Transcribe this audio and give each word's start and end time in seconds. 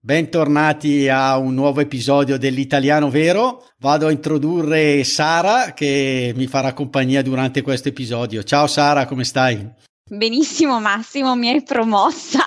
bentornati 0.00 1.08
a 1.08 1.36
un 1.38 1.54
nuovo 1.54 1.80
episodio 1.80 2.38
dell'Italiano 2.38 3.10
Vero. 3.10 3.66
Vado 3.78 4.06
a 4.06 4.10
introdurre 4.10 5.02
Sara 5.04 5.72
che 5.72 6.32
mi 6.36 6.46
farà 6.46 6.72
compagnia 6.72 7.22
durante 7.22 7.62
questo 7.62 7.88
episodio. 7.88 8.42
Ciao 8.42 8.66
Sara, 8.66 9.06
come 9.06 9.24
stai? 9.24 9.68
Benissimo 10.10 10.80
Massimo, 10.80 11.36
mi 11.36 11.50
hai 11.50 11.62
promossa 11.62 12.42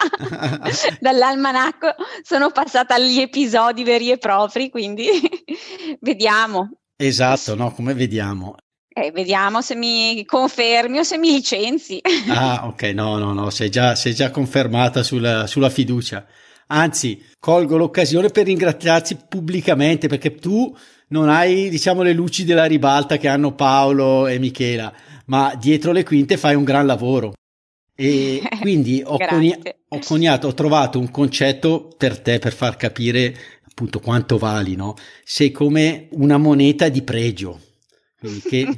dall'almanacco, 1.00 1.94
sono 2.24 2.50
passata 2.50 2.96
agli 2.96 3.20
episodi 3.20 3.84
veri 3.84 4.10
e 4.10 4.18
propri, 4.18 4.70
quindi 4.70 5.08
vediamo. 6.02 6.72
Esatto, 6.96 7.54
no, 7.56 7.72
come 7.72 7.94
vediamo. 7.94 8.56
Eh, 8.94 9.12
vediamo 9.12 9.62
se 9.62 9.76
mi 9.76 10.26
confermi 10.26 11.00
o 11.00 11.04
se 11.04 11.18
mi 11.18 11.32
licenzi. 11.32 12.02
ah, 12.30 12.66
ok, 12.66 12.82
no, 12.94 13.18
no, 13.18 13.34
no, 13.34 13.50
sei 13.52 13.70
già, 13.70 13.96
sei 13.96 14.16
già 14.16 14.32
confermata 14.32 15.04
sulla, 15.04 15.46
sulla 15.46 15.70
fiducia. 15.70 16.26
Anzi, 16.74 17.22
colgo 17.38 17.76
l'occasione 17.76 18.30
per 18.30 18.46
ringraziarti 18.46 19.18
pubblicamente 19.28 20.08
perché 20.08 20.36
tu 20.36 20.74
non 21.10 21.28
hai, 21.28 21.70
diciamo, 21.70 22.02
le 22.02 22.14
luci 22.14 22.46
della 22.46 22.64
ribalta 22.64 23.18
che 23.18 23.28
hanno 23.28 23.54
Paolo 23.54 24.26
e 24.28 24.40
Michela, 24.40 24.94
ma 25.26 25.54
dietro 25.60 25.92
le 25.92 26.06
quinte 26.06 26.38
fai 26.38 26.56
un 26.56 26.64
gran 26.64 26.86
lavoro. 26.86 27.34
E 27.94 28.42
quindi 28.62 29.04
ho, 29.06 29.18
coni- 29.18 29.58
ho 29.90 30.00
coniato, 30.00 30.48
ho 30.48 30.54
trovato 30.54 30.98
un 30.98 31.12
concetto 31.12 31.94
per 31.98 32.20
te 32.20 32.40
per 32.40 32.54
far 32.54 32.78
capire 32.78 33.36
appunto 33.70 34.00
quanto 34.00 34.38
vali, 34.38 34.76
no? 34.76 34.96
Sei 35.26 35.52
come 35.52 36.08
una 36.12 36.38
moneta 36.38 36.88
di 36.88 37.02
pregio. 37.02 37.60
Che, 38.48 38.78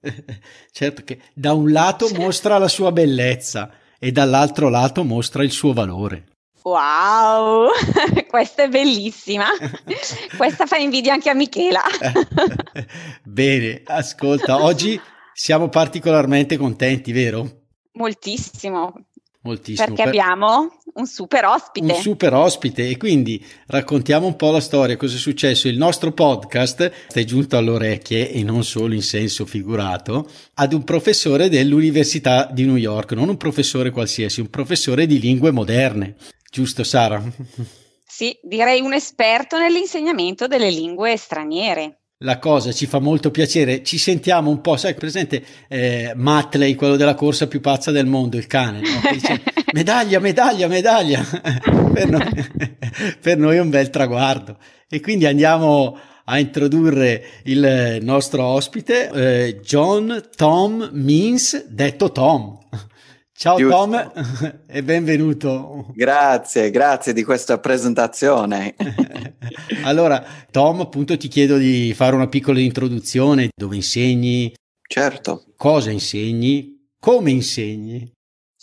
certo 0.72 1.02
che 1.04 1.20
da 1.34 1.52
un 1.52 1.70
lato 1.70 2.08
mostra 2.14 2.56
la 2.56 2.68
sua 2.68 2.92
bellezza 2.92 3.70
e 3.98 4.10
dall'altro 4.10 4.70
lato 4.70 5.04
mostra 5.04 5.42
il 5.42 5.50
suo 5.50 5.74
valore. 5.74 6.35
Wow, 6.66 7.68
questa 8.26 8.64
è 8.64 8.68
bellissima. 8.68 9.46
Questa 10.36 10.66
fa 10.66 10.76
invidia 10.76 11.12
anche 11.12 11.30
a 11.30 11.34
Michela. 11.34 11.82
Bene, 13.22 13.82
ascolta, 13.84 14.60
oggi 14.60 15.00
siamo 15.32 15.68
particolarmente 15.68 16.56
contenti, 16.56 17.12
vero? 17.12 17.66
Moltissimo. 17.92 18.94
Moltissimo. 19.42 19.86
Perché 19.86 20.02
per... 20.02 20.08
abbiamo 20.08 20.78
un 20.96 21.06
super 21.06 21.44
ospite. 21.44 21.92
Un 21.92 22.00
super 22.00 22.34
ospite 22.34 22.88
e 22.88 22.96
quindi 22.96 23.44
raccontiamo 23.66 24.26
un 24.26 24.36
po' 24.36 24.50
la 24.50 24.60
storia, 24.60 24.96
cosa 24.96 25.16
è 25.16 25.18
successo. 25.18 25.68
Il 25.68 25.76
nostro 25.76 26.12
podcast 26.12 26.90
è 27.12 27.24
giunto 27.24 27.56
alle 27.56 27.70
orecchie 27.70 28.30
e 28.30 28.42
non 28.42 28.64
solo 28.64 28.94
in 28.94 29.02
senso 29.02 29.46
figurato 29.46 30.28
ad 30.54 30.72
un 30.72 30.84
professore 30.84 31.48
dell'Università 31.48 32.48
di 32.52 32.64
New 32.64 32.76
York, 32.76 33.12
non 33.12 33.28
un 33.28 33.36
professore 33.36 33.90
qualsiasi, 33.90 34.40
un 34.40 34.50
professore 34.50 35.06
di 35.06 35.18
lingue 35.18 35.50
moderne. 35.50 36.16
Giusto 36.50 36.84
Sara? 36.84 37.22
Sì, 38.08 38.38
direi 38.42 38.80
un 38.80 38.94
esperto 38.94 39.58
nell'insegnamento 39.58 40.46
delle 40.46 40.70
lingue 40.70 41.16
straniere 41.16 42.05
la 42.20 42.38
cosa 42.38 42.72
ci 42.72 42.86
fa 42.86 42.98
molto 42.98 43.30
piacere. 43.30 43.82
Ci 43.82 43.98
sentiamo 43.98 44.50
un 44.50 44.60
po', 44.60 44.76
sai, 44.76 44.94
presente 44.94 45.44
eh, 45.68 46.12
Matley, 46.14 46.74
quello 46.74 46.96
della 46.96 47.14
corsa 47.14 47.46
più 47.46 47.60
pazza 47.60 47.90
del 47.90 48.06
mondo, 48.06 48.36
il 48.36 48.46
cane, 48.46 48.80
no? 48.80 49.10
dice, 49.12 49.42
medaglia, 49.72 50.18
medaglia, 50.18 50.66
medaglia. 50.66 51.22
per, 51.92 52.08
noi, 52.08 52.48
per 53.20 53.36
noi 53.36 53.56
è 53.56 53.60
un 53.60 53.70
bel 53.70 53.90
traguardo. 53.90 54.56
E 54.88 55.00
quindi 55.00 55.26
andiamo 55.26 55.98
a 56.28 56.38
introdurre 56.38 57.24
il 57.44 57.98
nostro 58.00 58.44
ospite, 58.44 59.10
eh, 59.10 59.60
John 59.62 60.22
Tom 60.34 60.88
Means, 60.92 61.66
detto 61.68 62.10
Tom. 62.10 62.58
Ciao 63.38 63.58
Giusto. 63.58 63.76
Tom 63.76 64.12
e 64.66 64.82
benvenuto. 64.82 65.88
Grazie, 65.92 66.70
grazie 66.70 67.12
di 67.12 67.22
questa 67.22 67.58
presentazione. 67.58 68.74
allora, 69.84 70.24
Tom, 70.50 70.80
appunto 70.80 71.18
ti 71.18 71.28
chiedo 71.28 71.58
di 71.58 71.92
fare 71.94 72.14
una 72.14 72.28
piccola 72.28 72.60
introduzione, 72.60 73.50
dove 73.54 73.76
insegni? 73.76 74.54
Certo. 74.88 75.52
Cosa 75.54 75.90
insegni? 75.90 76.88
Come 76.98 77.30
insegni? 77.30 78.10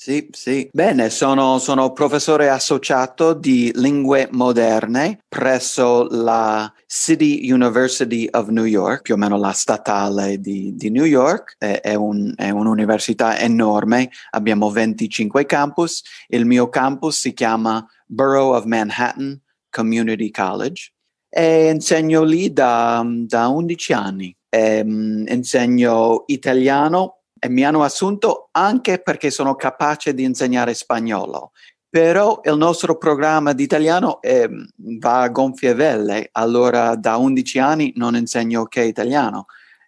Sì, 0.04 0.28
sì. 0.34 0.68
Bene, 0.74 1.10
sono, 1.10 1.60
sono, 1.60 1.94
professore 1.94 2.50
associato 2.50 3.34
di 3.34 3.72
lingue 3.74 4.28
moderne 4.32 5.20
presso 5.30 6.10
la 6.10 6.70
City 6.86 7.50
University 7.50 8.28
of 8.30 8.50
New 8.50 8.66
York, 8.66 9.04
più 9.04 9.14
o 9.14 9.18
meno 9.18 9.38
la 9.38 9.54
statale 9.54 10.42
di, 10.42 10.76
di 10.76 10.90
New 10.90 11.06
York. 11.06 11.56
È, 11.58 11.80
è, 11.80 11.94
un, 11.94 12.34
è, 12.36 12.50
un'università 12.50 13.40
enorme, 13.40 14.10
abbiamo 14.32 14.70
25 14.70 15.46
campus. 15.46 16.04
Il 16.28 16.46
mio 16.46 16.68
campus 16.68 17.20
si 17.20 17.32
chiama 17.32 17.88
Borough 18.06 18.56
of 18.56 18.66
Manhattan 18.66 19.40
Community 19.70 20.30
College 20.32 20.92
e 21.30 21.70
insegno 21.70 22.24
lì 22.24 22.52
da, 22.52 23.06
da 23.08 23.48
11 23.48 23.94
anni. 23.94 24.36
E, 24.50 24.82
um, 24.82 25.24
insegno 25.30 26.26
italiano 26.28 27.20
e 27.44 27.50
mi 27.50 27.66
hanno 27.66 27.84
assunto 27.84 28.48
anche 28.52 29.00
perché 29.00 29.30
sono 29.30 29.56
capace 29.56 30.14
di 30.14 30.24
insegnare 30.24 30.74
spagnolo. 30.74 31.52
Però 31.90 32.40
il 32.46 32.56
nostro 32.56 32.98
programma 32.98 33.52
di 33.52 33.64
italiano 33.64 34.22
è, 34.22 34.48
va 34.78 35.24
a 35.24 35.28
gonfie 35.28 35.74
velle, 35.74 36.30
allora 36.32 36.96
da 36.96 37.18
11 37.18 37.60
anni 37.60 37.92
non 37.98 38.16
insegno 38.16 38.64
che 38.64 38.84
italiano. 38.86 39.48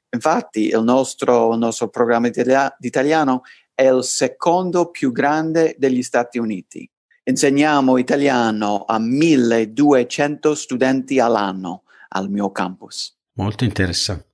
Infatti 0.09 0.67
il 0.67 0.83
nostro, 0.83 1.53
il 1.53 1.59
nostro 1.59 1.87
programma 1.87 2.27
di 2.27 2.87
italiano 2.87 3.43
è 3.73 3.89
il 3.89 4.03
secondo 4.03 4.91
più 4.91 5.13
grande 5.13 5.75
degli 5.77 6.03
Stati 6.03 6.37
Uniti. 6.37 6.89
Insegniamo 7.23 7.97
italiano 7.97 8.83
a 8.85 8.99
1200 8.99 10.55
studenti 10.55 11.21
all'anno 11.21 11.83
al 12.09 12.29
mio 12.29 12.51
campus. 12.51 13.17
Molto 13.35 13.63
interessante. 13.63 14.33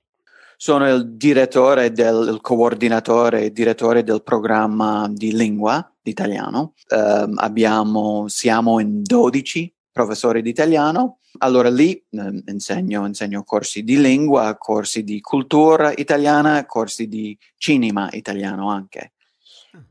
Sono 0.62 0.88
il 0.88 1.16
direttore 1.16 1.90
del 1.90 2.34
il 2.34 2.40
coordinatore, 2.40 3.50
direttore 3.50 4.04
del 4.04 4.22
programma 4.22 5.10
di 5.10 5.36
lingua 5.36 5.92
di 6.00 6.12
italiano. 6.12 6.74
Uh, 6.88 7.32
abbiamo, 7.34 8.28
siamo 8.28 8.78
in 8.78 9.02
12 9.02 9.74
professori 9.90 10.40
di 10.40 10.50
italiano. 10.50 11.18
Allora 11.38 11.68
lì 11.68 11.94
eh, 11.94 12.42
insegno, 12.46 13.04
insegno 13.06 13.42
corsi 13.42 13.82
di 13.82 14.00
lingua, 14.00 14.56
corsi 14.56 15.02
di 15.02 15.20
cultura 15.20 15.92
italiana, 15.96 16.64
corsi 16.64 17.08
di 17.08 17.36
cinema 17.56 18.08
italiano 18.12 18.70
anche. 18.70 19.14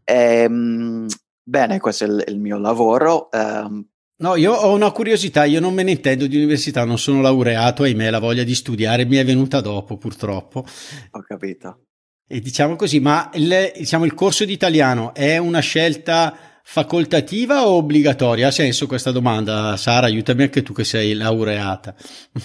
E, 0.06 0.46
um, 0.46 1.06
bene, 1.44 1.82
questo 1.82 2.06
è 2.06 2.08
il, 2.08 2.24
il 2.28 2.40
mio 2.40 2.58
lavoro. 2.58 3.28
Um, 3.34 3.86
No, 4.22 4.36
io 4.36 4.54
ho 4.54 4.72
una 4.76 4.92
curiosità, 4.92 5.46
io 5.46 5.60
non 5.60 5.74
me 5.74 5.82
ne 5.82 5.92
intendo 5.92 6.28
di 6.28 6.38
università, 6.38 6.86
non 6.86 7.00
sono 7.00 7.22
laureato, 7.22 7.82
ahimè, 7.82 8.12
la 8.12 8.20
voglia 8.20 8.44
di 8.44 8.54
studiare 8.54 9.04
mi 9.04 9.18
è 9.18 9.26
venuta 9.26 9.62
dopo, 9.62 9.98
purtroppo. 9.98 10.64
Ho 11.12 11.22
capito. 11.22 11.86
E 12.28 12.40
diciamo 12.40 12.76
così, 12.76 13.00
ma 13.00 13.32
il, 13.34 13.72
diciamo, 13.76 14.06
il 14.06 14.14
corso 14.14 14.46
di 14.46 14.54
italiano 14.54 15.16
è 15.16 15.38
una 15.38 15.60
scelta 15.60 16.38
facoltativa 16.64 17.66
o 17.66 17.78
obbligatoria? 17.78 18.50
Ha 18.50 18.52
senso 18.52 18.86
questa 18.86 19.10
domanda, 19.10 19.76
Sara? 19.76 20.06
Aiutami 20.06 20.44
anche 20.44 20.62
tu 20.62 20.72
che 20.72 20.84
sei 20.84 21.16
laureata. 21.16 21.96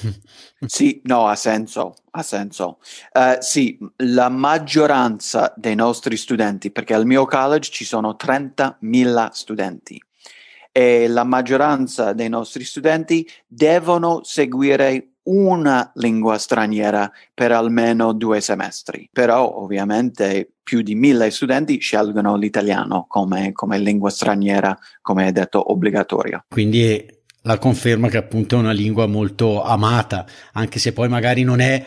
sì, 0.67 1.03
no, 1.05 1.27
ha 1.27 1.37
senso, 1.37 1.93
ha 2.13 2.22
senso. 2.22 2.79
Uh, 3.13 3.37
sì, 3.41 3.79
la 3.97 4.31
maggioranza 4.31 5.53
dei 5.55 5.75
nostri 5.75 6.17
studenti, 6.17 6.71
perché 6.71 6.95
al 6.95 7.05
mio 7.05 7.27
college 7.27 7.71
ci 7.71 7.84
sono 7.84 8.17
30.000 8.19 9.29
studenti 9.31 10.01
e 10.77 11.09
la 11.09 11.25
maggioranza 11.25 12.13
dei 12.13 12.28
nostri 12.28 12.63
studenti 12.63 13.27
devono 13.47 14.21
seguire 14.25 15.13
una 15.23 15.91
lingua 15.95 16.37
straniera 16.37 17.11
per 17.33 17.51
almeno 17.51 18.13
due 18.13 18.43
semestri. 18.43 19.09
Però 19.11 19.57
ovviamente 19.57 20.51
più 20.63 20.83
di 20.83 20.95
mille 20.95 21.31
studenti 21.31 21.78
scelgono 21.78 22.37
l'italiano 22.37 23.07
come, 23.09 23.53
come 23.53 23.78
lingua 23.78 24.11
straniera, 24.11 24.78
come 25.01 25.33
detto, 25.33 25.73
obbligatoria. 25.73 26.45
Quindi 26.47 27.07
la 27.45 27.57
conferma 27.57 28.09
che 28.09 28.19
appunto 28.19 28.57
è 28.57 28.59
una 28.59 28.72
lingua 28.72 29.07
molto 29.07 29.63
amata, 29.63 30.27
anche 30.53 30.79
se 30.79 30.93
poi 30.93 31.09
magari 31.09 31.43
non 31.43 31.61
è 31.61 31.87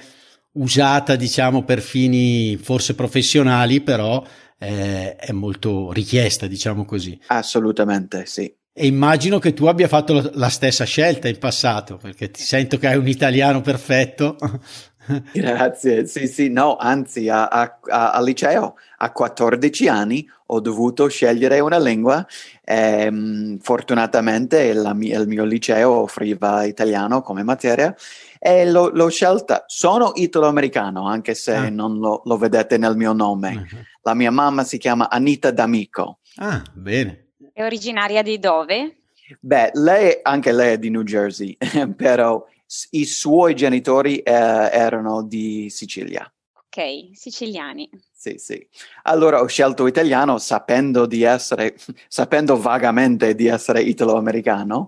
usata, 0.54 1.16
diciamo, 1.16 1.64
per 1.64 1.82
fini 1.82 2.58
forse 2.58 2.96
professionali, 2.96 3.82
però 3.82 4.26
eh, 4.58 5.16
è 5.16 5.32
molto 5.32 5.92
richiesta, 5.92 6.48
diciamo 6.48 6.86
così. 6.86 7.20
Assolutamente, 7.28 8.26
sì. 8.26 8.52
E 8.82 8.88
immagino 8.88 9.40
che 9.40 9.54
tu 9.54 9.66
abbia 9.66 9.90
fatto 9.90 10.32
la 10.36 10.48
stessa 10.48 10.86
scelta 10.86 11.28
in 11.28 11.38
passato, 11.38 11.98
perché 11.98 12.32
ti 12.32 12.42
sento 12.42 12.78
che 12.78 12.88
hai 12.88 12.96
un 12.96 13.10
italiano 13.10 13.60
perfetto. 13.60 14.38
Grazie, 15.34 16.06
sì, 16.08 16.28
sì, 16.28 16.48
no, 16.48 16.78
anzi, 16.78 17.28
a, 17.28 17.48
a, 17.48 17.78
a, 17.90 18.12
al 18.12 18.24
liceo 18.24 18.76
a 19.00 19.12
14 19.12 19.90
anni 19.90 20.26
ho 20.46 20.62
dovuto 20.62 21.10
scegliere 21.10 21.60
una 21.60 21.78
lingua. 21.78 22.26
E, 22.64 23.02
ehm, 23.04 23.58
fortunatamente 23.60 24.62
il 24.62 24.90
mio, 24.96 25.20
il 25.20 25.28
mio 25.28 25.44
liceo 25.44 26.04
offriva 26.04 26.64
italiano 26.64 27.22
come 27.22 27.44
materia 27.44 27.94
e 28.40 28.66
l'ho, 28.66 28.92
l'ho 28.94 29.10
scelta. 29.10 29.66
Sono 29.68 30.14
italo-americano, 30.16 31.06
anche 31.06 31.36
se 31.36 31.54
ah. 31.54 31.70
non 31.70 32.00
lo, 32.00 32.22
lo, 32.24 32.38
vedete 32.38 32.78
nel 32.78 32.96
mio 32.96 33.12
nome. 33.12 33.56
Uh-huh. 33.56 33.80
La 34.04 34.14
mia 34.14 34.32
mamma 34.32 34.64
si 34.64 34.78
chiama 34.78 35.10
Anita 35.10 35.52
D'Amico. 35.52 36.20
Ah, 36.38 36.64
bene. 36.74 37.26
È 37.60 37.64
originaria 37.66 38.22
di 38.22 38.40
dove? 38.40 39.02
Beh, 39.42 39.72
lei, 39.74 40.18
anche 40.22 40.54
lei 40.54 40.76
è 40.76 40.80
di 40.80 40.90
New 40.90 41.04
Jersey, 41.04 41.58
però 41.94 42.48
i 42.92 43.04
suoi 43.04 43.54
genitori 43.54 44.20
eh, 44.20 44.32
erano 44.32 45.24
di 45.24 45.70
Sicilia. 45.70 46.24
Ok, 46.54 47.10
siciliani. 47.12 47.90
Sì, 48.14 48.36
sì. 48.38 48.66
Allora 49.04 49.42
ho 49.42 49.48
scelto 49.48 49.88
italiano 49.88 50.38
sapendo 50.38 51.06
di 51.06 51.24
essere, 51.24 51.76
sapendo 52.08 52.58
vagamente 52.58 53.36
di 53.36 53.48
essere 53.48 53.82
italo-americano. 53.82 54.88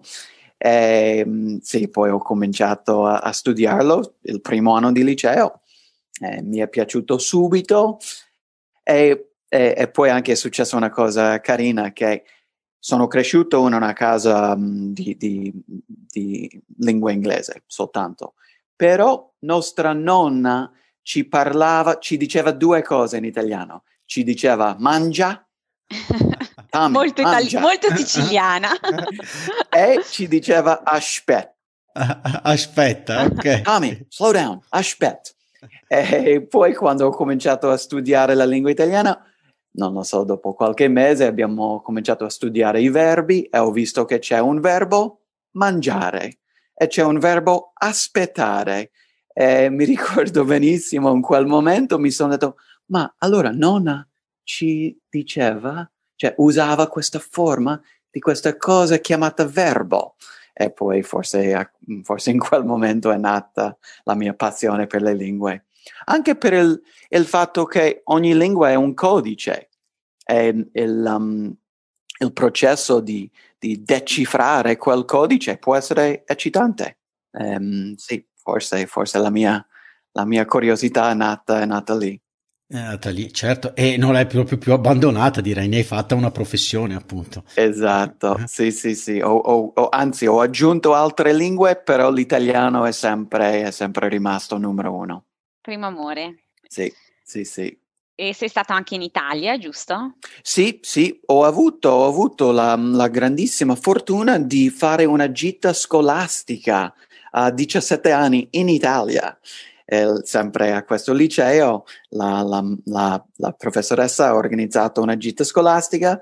E, 0.56 1.24
ehm, 1.26 1.60
sì, 1.60 1.90
poi 1.90 2.10
ho 2.10 2.20
cominciato 2.20 3.06
a, 3.06 3.18
a 3.18 3.34
studiarlo 3.34 4.16
il 4.22 4.40
primo 4.40 4.78
anno 4.78 4.94
di 4.94 5.04
liceo. 5.04 5.60
Eh, 6.22 6.42
mi 6.42 6.60
è 6.60 6.70
piaciuto 6.70 7.18
subito 7.18 7.98
e, 8.82 9.32
e, 9.50 9.74
e, 9.76 9.88
poi 9.90 10.10
anche 10.10 10.32
è 10.32 10.36
successa 10.36 10.78
una 10.78 10.90
cosa 10.90 11.42
carina 11.42 11.92
che 11.92 12.24
sono 12.84 13.06
cresciuto 13.06 13.68
in 13.68 13.74
una 13.74 13.94
casa 13.94 14.54
um, 14.54 14.92
di, 14.92 15.16
di, 15.16 15.54
di, 15.66 16.64
lingua 16.80 17.12
inglese 17.12 17.62
soltanto, 17.68 18.34
però 18.76 19.32
nostra 19.42 19.94
nonna 19.94 20.72
ci 21.04 21.26
parlava, 21.26 22.00
ci 22.00 22.18
diceva 22.18 22.52
due 22.52 22.82
cose 22.82 23.18
in 23.18 23.26
italiano. 23.26 23.84
Ci 24.06 24.24
diceva 24.24 24.76
mangia, 24.80 25.48
Tami, 26.70 26.92
molto, 26.92 27.22
itali- 27.22 27.56
molto 27.60 27.96
siciliana, 27.96 28.72
e 29.70 30.04
ci 30.10 30.28
diceva 30.28 30.82
aspetta. 30.84 31.54
Aspetta, 32.44 33.26
ok. 33.26 33.62
Tommy, 33.62 34.06
slow 34.10 34.32
down, 34.32 34.60
aspetta. 34.70 35.32
E 35.88 36.42
poi 36.50 36.74
quando 36.74 37.06
ho 37.06 37.10
cominciato 37.10 37.70
a 37.70 37.76
studiare 37.76 38.34
la 38.34 38.46
lingua 38.46 38.72
italiana 38.72 39.22
non 39.74 39.94
lo 39.94 40.04
so, 40.04 40.24
dopo 40.24 40.54
qualche 40.54 40.88
mese 40.88 41.26
abbiamo 41.26 41.82
cominciato 41.82 42.26
a 42.26 42.30
studiare 42.30 42.82
i 42.82 42.90
verbi 42.90 43.44
e 43.44 43.58
ho 43.58 43.72
visto 43.72 44.06
che 44.06 44.20
c'è 44.20 44.40
un 44.40 44.60
verbo 44.60 45.22
mangiare 45.52 46.40
e 46.74 46.88
c'è 46.88 47.04
un 47.04 47.20
verbo 47.20 47.72
aspettare. 47.74 48.92
E 49.34 49.70
mi 49.70 49.86
ricordo 49.86 50.44
benissimo 50.44 51.14
in 51.14 51.22
quel 51.22 51.46
momento 51.46 52.00
mi 52.00 52.12
sono 52.12 52.32
detto, 52.32 52.58
ma 52.88 53.14
allora 53.20 53.52
nonna 53.52 54.06
ci 54.44 55.00
diceva, 55.10 55.90
cioè 56.16 56.34
usava 56.38 56.88
questa 56.88 57.20
forma 57.20 57.82
di 58.10 58.20
questa 58.20 58.58
cosa 58.58 58.98
chiamata 58.98 59.46
verbo. 59.46 60.16
E 60.54 60.72
poi 60.72 61.02
forse, 61.02 61.76
forse 62.04 62.30
in 62.32 62.40
quel 62.40 62.66
momento 62.66 63.10
è 63.10 63.18
nata 63.18 63.78
la 64.04 64.16
mia 64.16 64.34
passione 64.34 64.86
per 64.86 65.02
le 65.02 65.14
lingue 65.14 65.66
anche 66.06 66.36
per 66.36 66.54
il, 66.54 66.82
il, 67.10 67.26
fatto 67.26 67.66
che 67.66 68.02
ogni 68.06 68.36
lingua 68.36 68.70
è 68.70 68.76
un 68.76 68.94
codice 68.94 69.70
e 70.24 70.70
il, 70.74 71.06
um, 71.08 71.54
il 72.20 72.34
processo 72.34 73.00
di, 73.00 73.30
di, 73.58 73.84
decifrare 73.84 74.78
quel 74.78 75.06
codice 75.06 75.58
può 75.58 75.76
essere 75.76 76.24
eccitante. 76.26 76.98
Um, 77.32 77.96
sì, 77.96 78.26
forse, 78.36 78.86
forse 78.88 79.20
la, 79.20 79.30
mia, 79.30 79.66
la 80.12 80.26
mia 80.26 80.46
curiosità 80.46 81.12
è 81.12 81.14
nata, 81.14 81.62
è 81.62 81.66
nata 81.66 81.96
lì. 81.96 82.20
È 82.72 82.80
nata 82.80 83.10
lì, 83.10 83.34
certo, 83.34 83.76
e 83.76 83.98
non 83.98 84.14
l'hai 84.14 84.28
proprio 84.28 84.58
più 84.58 84.72
abbandonata, 84.72 85.42
direi, 85.42 85.68
ne 85.68 85.78
hai 85.78 85.84
fatta 85.84 86.16
una 86.16 86.32
professione, 86.32 86.96
appunto. 86.96 87.44
Esatto, 87.56 88.38
eh. 88.38 88.48
sì, 88.48 88.72
sì, 88.72 88.96
sì. 88.96 89.20
O, 89.20 89.36
o, 89.36 89.74
o, 89.76 89.90
anzi, 89.90 90.26
ho 90.26 90.40
aggiunto 90.40 90.94
altre 90.94 91.34
lingue, 91.34 91.76
però 91.76 92.10
l'italiano 92.10 92.86
è 92.86 92.94
sempre, 92.94 93.64
è 93.64 93.72
sempre 93.72 94.08
rimasto 94.08 94.58
numero 94.58 94.94
uno. 94.94 95.26
Primo 95.62 95.86
amore. 95.86 96.46
Sì, 96.68 96.92
sì, 97.24 97.46
sì. 97.46 97.80
E 98.16 98.34
sei 98.34 98.50
stato 98.50 98.74
anche 98.74 98.96
in 98.96 99.02
Italia, 99.02 99.58
giusto? 99.58 100.16
Sì, 100.42 100.80
sì, 100.82 101.20
ho 101.28 101.44
avuto, 101.44 101.90
ho 101.90 102.08
avuto 102.08 102.52
la, 102.52 102.76
la, 102.76 103.08
grandissima 103.08 103.76
fortuna 103.76 104.38
di 104.38 104.70
fare 104.70 105.06
una 105.06 105.32
gita 105.32 105.74
scolastica 105.74 106.94
a 107.32 107.52
17 107.52 108.12
anni 108.12 108.48
in 108.52 108.70
Italia. 108.70 109.38
Eh, 109.86 110.22
sempre 110.24 110.74
a 110.74 110.84
questo 110.84 111.14
liceo 111.14 111.86
la, 112.10 112.42
la, 112.44 113.26
la, 113.36 113.52
professoressa 113.54 114.28
ha 114.28 114.36
organizzato 114.36 115.02
una 115.02 115.18
gita 115.18 115.44
scolastica 115.44 116.20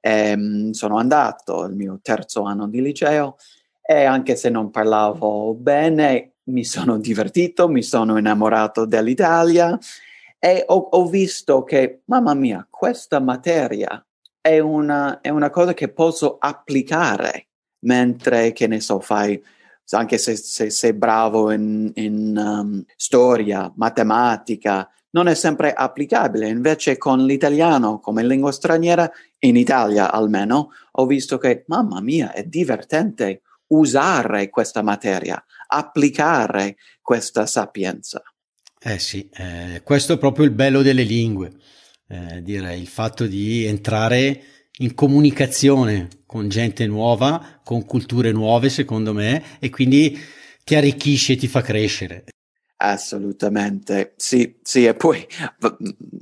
e 0.00 0.30
ehm, 0.30 0.70
sono 0.72 0.98
andato 0.98 1.64
il 1.64 1.74
mio 1.74 2.00
terzo 2.02 2.42
anno 2.42 2.66
di 2.66 2.82
liceo 2.82 3.36
e 3.82 4.04
anche 4.04 4.34
se 4.34 4.48
non 4.50 4.70
parlavo 4.70 5.54
bene 5.54 6.33
mi 6.44 6.64
sono 6.64 6.98
divertito, 6.98 7.68
mi 7.68 7.82
sono 7.82 8.18
innamorato 8.18 8.84
dell'Italia 8.84 9.78
e 10.38 10.64
ho, 10.66 10.88
ho 10.90 11.06
visto 11.06 11.62
che, 11.64 12.02
mamma 12.06 12.34
mia, 12.34 12.66
questa 12.68 13.20
materia 13.20 14.04
è 14.40 14.58
una, 14.58 15.20
è 15.20 15.30
una 15.30 15.50
cosa 15.50 15.72
che 15.72 15.88
posso 15.88 16.36
applicare 16.38 17.46
mentre, 17.84 18.52
che 18.52 18.66
ne 18.66 18.80
so, 18.80 19.00
fai 19.00 19.42
anche 19.90 20.18
se, 20.18 20.36
se 20.36 20.70
sei 20.70 20.92
bravo 20.94 21.50
in, 21.50 21.90
in 21.94 22.36
um, 22.36 22.84
storia, 22.96 23.72
matematica, 23.76 24.88
non 25.10 25.28
è 25.28 25.34
sempre 25.34 25.72
applicabile. 25.72 26.48
Invece 26.48 26.96
con 26.96 27.24
l'italiano 27.24 28.00
come 28.00 28.24
lingua 28.24 28.52
straniera, 28.52 29.10
in 29.40 29.56
Italia 29.56 30.10
almeno, 30.10 30.70
ho 30.92 31.06
visto 31.06 31.38
che, 31.38 31.64
mamma 31.68 32.00
mia, 32.00 32.32
è 32.32 32.44
divertente 32.44 33.42
usare 33.68 34.50
questa 34.50 34.82
materia, 34.82 35.42
applicare 35.74 36.76
questa 37.00 37.46
sapienza. 37.46 38.22
Eh 38.80 38.98
sì, 38.98 39.28
eh, 39.34 39.80
questo 39.82 40.14
è 40.14 40.18
proprio 40.18 40.44
il 40.44 40.50
bello 40.50 40.82
delle 40.82 41.04
lingue, 41.04 41.52
eh, 42.08 42.42
direi, 42.42 42.80
il 42.80 42.86
fatto 42.86 43.26
di 43.26 43.64
entrare 43.64 44.42
in 44.78 44.94
comunicazione 44.94 46.08
con 46.26 46.48
gente 46.48 46.86
nuova, 46.86 47.60
con 47.64 47.84
culture 47.86 48.32
nuove, 48.32 48.68
secondo 48.68 49.12
me, 49.12 49.42
e 49.58 49.70
quindi 49.70 50.18
ti 50.64 50.74
arricchisce 50.74 51.36
ti 51.36 51.46
fa 51.46 51.60
crescere. 51.60 52.24
Assolutamente, 52.76 54.14
sì, 54.16 54.56
sì, 54.60 54.84
e 54.84 54.94
poi 54.94 55.24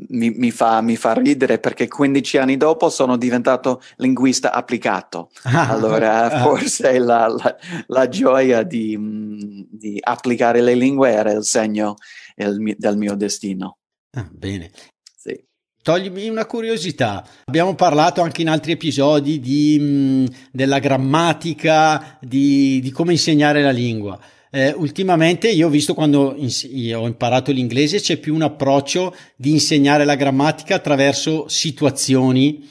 mi, 0.08 0.30
mi, 0.30 0.50
fa, 0.50 0.82
mi, 0.82 0.96
fa, 0.96 1.14
ridere 1.14 1.58
perché 1.58 1.88
15 1.88 2.36
anni 2.36 2.56
dopo 2.58 2.90
sono 2.90 3.16
diventato 3.16 3.80
linguista 3.96 4.52
applicato. 4.52 5.30
Ah, 5.44 5.70
allora, 5.70 6.30
ah. 6.30 6.42
forse 6.44 6.98
la, 6.98 7.26
la, 7.26 7.56
la 7.86 8.08
gioia 8.08 8.62
di, 8.62 9.66
di, 9.70 9.98
applicare 10.00 10.60
le 10.60 10.74
lingue 10.74 11.10
era 11.10 11.32
il 11.32 11.44
segno 11.44 11.96
il, 12.36 12.76
del 12.76 12.96
mio 12.98 13.14
destino. 13.14 13.78
Ah, 14.10 14.28
bene. 14.30 14.70
Sì. 15.16 15.42
Toglimi 15.82 16.28
una 16.28 16.44
curiosità. 16.44 17.26
Abbiamo 17.46 17.74
parlato 17.74 18.20
anche 18.20 18.42
in 18.42 18.50
altri 18.50 18.72
episodi 18.72 19.40
di, 19.40 20.30
della 20.52 20.78
grammatica, 20.80 22.18
di, 22.20 22.78
di 22.80 22.90
come 22.90 23.12
insegnare 23.12 23.62
la 23.62 23.70
lingua. 23.70 24.20
Eh, 24.54 24.74
ultimamente 24.76 25.48
io 25.48 25.68
ho 25.68 25.70
visto 25.70 25.94
quando 25.94 26.34
ins- 26.36 26.68
ho 26.94 27.06
imparato 27.06 27.52
l'inglese 27.52 28.00
c'è 28.00 28.18
più 28.18 28.34
un 28.34 28.42
approccio 28.42 29.16
di 29.34 29.52
insegnare 29.52 30.04
la 30.04 30.14
grammatica 30.14 30.74
attraverso 30.74 31.48
situazioni. 31.48 32.68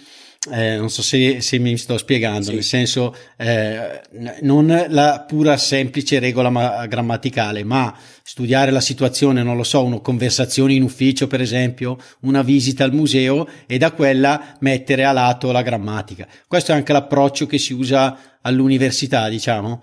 Eh, 0.52 0.76
non 0.78 0.92
so 0.92 1.02
se, 1.02 1.42
se, 1.42 1.58
mi 1.58 1.76
sto 1.78 1.98
spiegando, 1.98 2.46
sì. 2.46 2.54
nel 2.54 2.64
senso 2.64 3.16
eh, 3.38 4.02
non 4.42 4.86
la 4.90 5.26
pura 5.28 5.58
semplice 5.58 6.20
regola 6.20 6.52
ma- 6.52 6.86
grammaticale, 6.86 7.64
ma 7.64 7.96
studiare 8.24 8.70
la 8.70 8.82
situazione, 8.82 9.42
non 9.42 9.56
lo 9.56 9.64
so, 9.64 9.84
una 9.84 10.00
conversazione 10.00 10.74
in 10.74 10.84
ufficio 10.84 11.26
per 11.26 11.42
esempio, 11.42 11.98
una 12.22 12.44
visita 12.44 12.84
al 12.84 12.94
museo 12.94 13.48
e 13.66 13.80
da 13.80 13.92
quella 13.92 14.56
mettere 14.60 15.04
a 15.04 15.12
lato 15.12 15.52
la 15.52 15.64
grammatica. 15.64 16.28
Questo 16.48 16.74
è 16.74 16.76
anche 16.76 16.94
l'approccio 16.94 17.48
che 17.48 17.58
si 17.58 17.74
usa 17.74 18.38
all'università, 18.42 19.30
diciamo. 19.30 19.82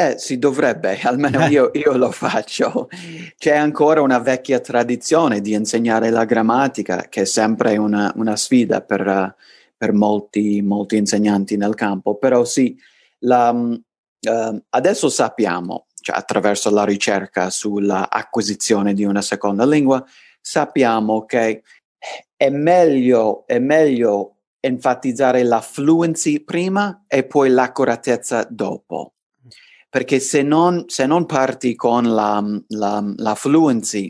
Eh, 0.00 0.16
si 0.16 0.38
dovrebbe, 0.38 0.98
almeno 1.04 1.44
io, 1.44 1.70
io, 1.74 1.94
lo 1.94 2.10
faccio. 2.10 2.88
C'è 3.36 3.54
ancora 3.54 4.00
una 4.00 4.18
vecchia 4.18 4.58
tradizione 4.58 5.42
di 5.42 5.52
insegnare 5.52 6.08
la 6.08 6.24
grammatica, 6.24 7.02
che 7.10 7.22
è 7.22 7.24
sempre 7.26 7.76
una, 7.76 8.10
una 8.16 8.34
sfida 8.34 8.80
per, 8.80 9.36
per 9.76 9.92
molti, 9.92 10.62
molti, 10.62 10.96
insegnanti 10.96 11.58
nel 11.58 11.74
campo, 11.74 12.14
però 12.14 12.46
sì, 12.46 12.74
la, 13.18 13.50
uh, 13.50 14.62
adesso 14.70 15.10
sappiamo, 15.10 15.88
cioè 16.00 16.16
attraverso 16.16 16.70
la 16.70 16.84
ricerca 16.84 17.50
sull'acquisizione 17.50 18.94
di 18.94 19.04
una 19.04 19.20
seconda 19.20 19.66
lingua, 19.66 20.02
sappiamo 20.40 21.26
che 21.26 21.62
è 22.38 22.48
meglio, 22.48 23.46
è 23.46 23.58
meglio 23.58 24.36
enfatizzare 24.60 25.42
la 25.42 25.60
fluency 25.60 26.40
prima 26.40 27.04
e 27.06 27.24
poi 27.24 27.50
l'accuratezza 27.50 28.46
dopo. 28.48 29.12
Perché 29.90 30.20
se 30.20 30.42
non, 30.42 30.84
se 30.86 31.04
non 31.04 31.26
parti 31.26 31.74
con 31.74 32.04
la, 32.14 32.42
la, 32.68 33.12
la 33.16 33.34
fluency, 33.34 34.08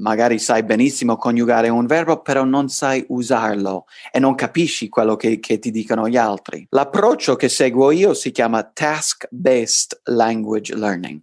magari 0.00 0.38
sai 0.38 0.62
benissimo 0.62 1.16
coniugare 1.16 1.68
un 1.68 1.86
verbo, 1.86 2.20
però 2.20 2.44
non 2.44 2.68
sai 2.68 3.04
usarlo 3.08 3.84
e 4.10 4.18
non 4.18 4.34
capisci 4.34 4.88
quello 4.88 5.16
che, 5.16 5.38
che, 5.38 5.58
ti 5.58 5.70
dicono 5.70 6.08
gli 6.08 6.16
altri. 6.16 6.66
L'approccio 6.70 7.36
che 7.36 7.48
seguo 7.48 7.90
io 7.90 8.14
si 8.14 8.30
chiama 8.30 8.62
task-based 8.62 10.00
language 10.04 10.74
learning. 10.74 11.20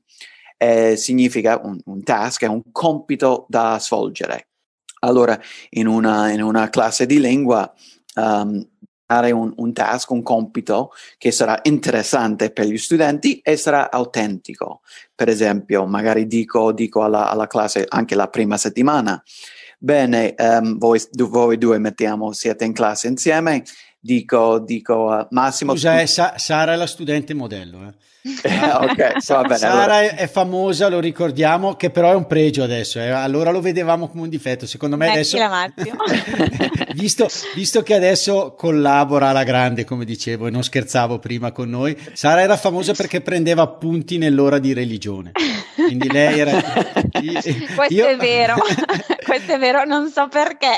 Eh, 0.57 0.95
significa 0.95 1.59
un, 1.63 1.79
un, 1.85 2.03
task, 2.03 2.43
è 2.43 2.47
un 2.47 2.63
compito 2.71 3.45
da 3.47 3.77
svolgere. 3.79 4.47
Allora, 5.01 5.39
in 5.71 5.85
una, 5.85 6.31
in 6.31 6.41
una 6.41 6.69
classe 6.69 7.05
di 7.05 7.19
lingua, 7.19 7.71
um, 8.15 8.67
un, 9.07 9.53
un, 9.55 9.73
task, 9.73 10.11
un 10.11 10.21
compito 10.21 10.91
che 11.17 11.31
sarà 11.31 11.59
interessante 11.63 12.51
per 12.51 12.65
gli 12.65 12.77
studenti 12.77 13.39
e 13.39 13.55
sarà 13.55 13.89
autentico. 13.89 14.81
Per 15.15 15.29
esempio, 15.29 15.85
magari 15.85 16.27
dico, 16.27 16.71
dico 16.71 17.03
alla, 17.03 17.29
alla 17.29 17.47
classe 17.47 17.85
anche 17.87 18.15
la 18.15 18.27
prima 18.27 18.57
settimana, 18.57 19.21
bene, 19.79 20.35
um, 20.37 20.77
voi, 20.77 21.01
voi, 21.11 21.57
due 21.57 21.77
mettiamo, 21.77 22.31
siete 22.33 22.65
in 22.65 22.73
classe 22.73 23.07
insieme, 23.07 23.63
dico, 24.07 24.59
dico 24.59 24.93
uh, 24.93 25.27
Massimo... 25.31 25.73
Scusa, 25.73 25.99
è 25.99 26.05
Sa- 26.05 26.35
Sara 26.37 26.71
è 26.71 26.75
la 26.77 26.87
studente 26.87 27.33
modello. 27.33 27.79
Eh. 27.87 28.05
Eh, 28.43 28.71
ok, 28.71 29.25
va 29.27 29.41
bene. 29.41 29.57
Sara 29.57 29.95
allora. 29.95 30.15
è, 30.15 30.27
famosa, 30.27 30.87
lo 30.87 30.99
ricordiamo, 30.99 31.75
che 31.75 31.89
però 31.89 32.11
è 32.11 32.15
un 32.15 32.25
pregio 32.25 32.63
adesso. 32.63 32.99
Eh. 32.99 33.09
Allora 33.09 33.51
lo 33.51 33.61
vedevamo 33.61 34.07
come 34.07 34.23
un 34.23 34.29
difetto. 34.29 34.65
Secondo 34.65 34.97
me 34.97 35.09
adesso, 35.09 35.37
visto, 36.95 37.27
visto, 37.55 37.83
che 37.83 37.93
adesso 37.93 38.55
collabora 38.57 39.29
alla 39.29 39.43
grande, 39.43 39.83
come 39.83 40.05
dicevo, 40.05 40.47
e 40.47 40.51
non 40.51 40.63
scherzavo 40.63 41.19
prima 41.19 41.51
con 41.51 41.69
noi, 41.69 41.97
Sara 42.13 42.41
era 42.41 42.57
famosa 42.57 42.93
perché 42.93 43.21
prendeva 43.21 43.61
appunti 43.63 44.17
nell'ora 44.17 44.59
di 44.59 44.73
religione. 44.73 45.31
Quindi 45.75 46.09
lei 46.09 46.39
era. 46.39 46.61
Questo 47.75 47.93
io... 47.93 48.07
è 48.07 48.17
vero, 48.17 48.55
questo 49.27 49.53
è 49.53 49.59
vero, 49.59 49.83
non 49.83 50.09
so 50.09 50.27
perché. 50.27 50.71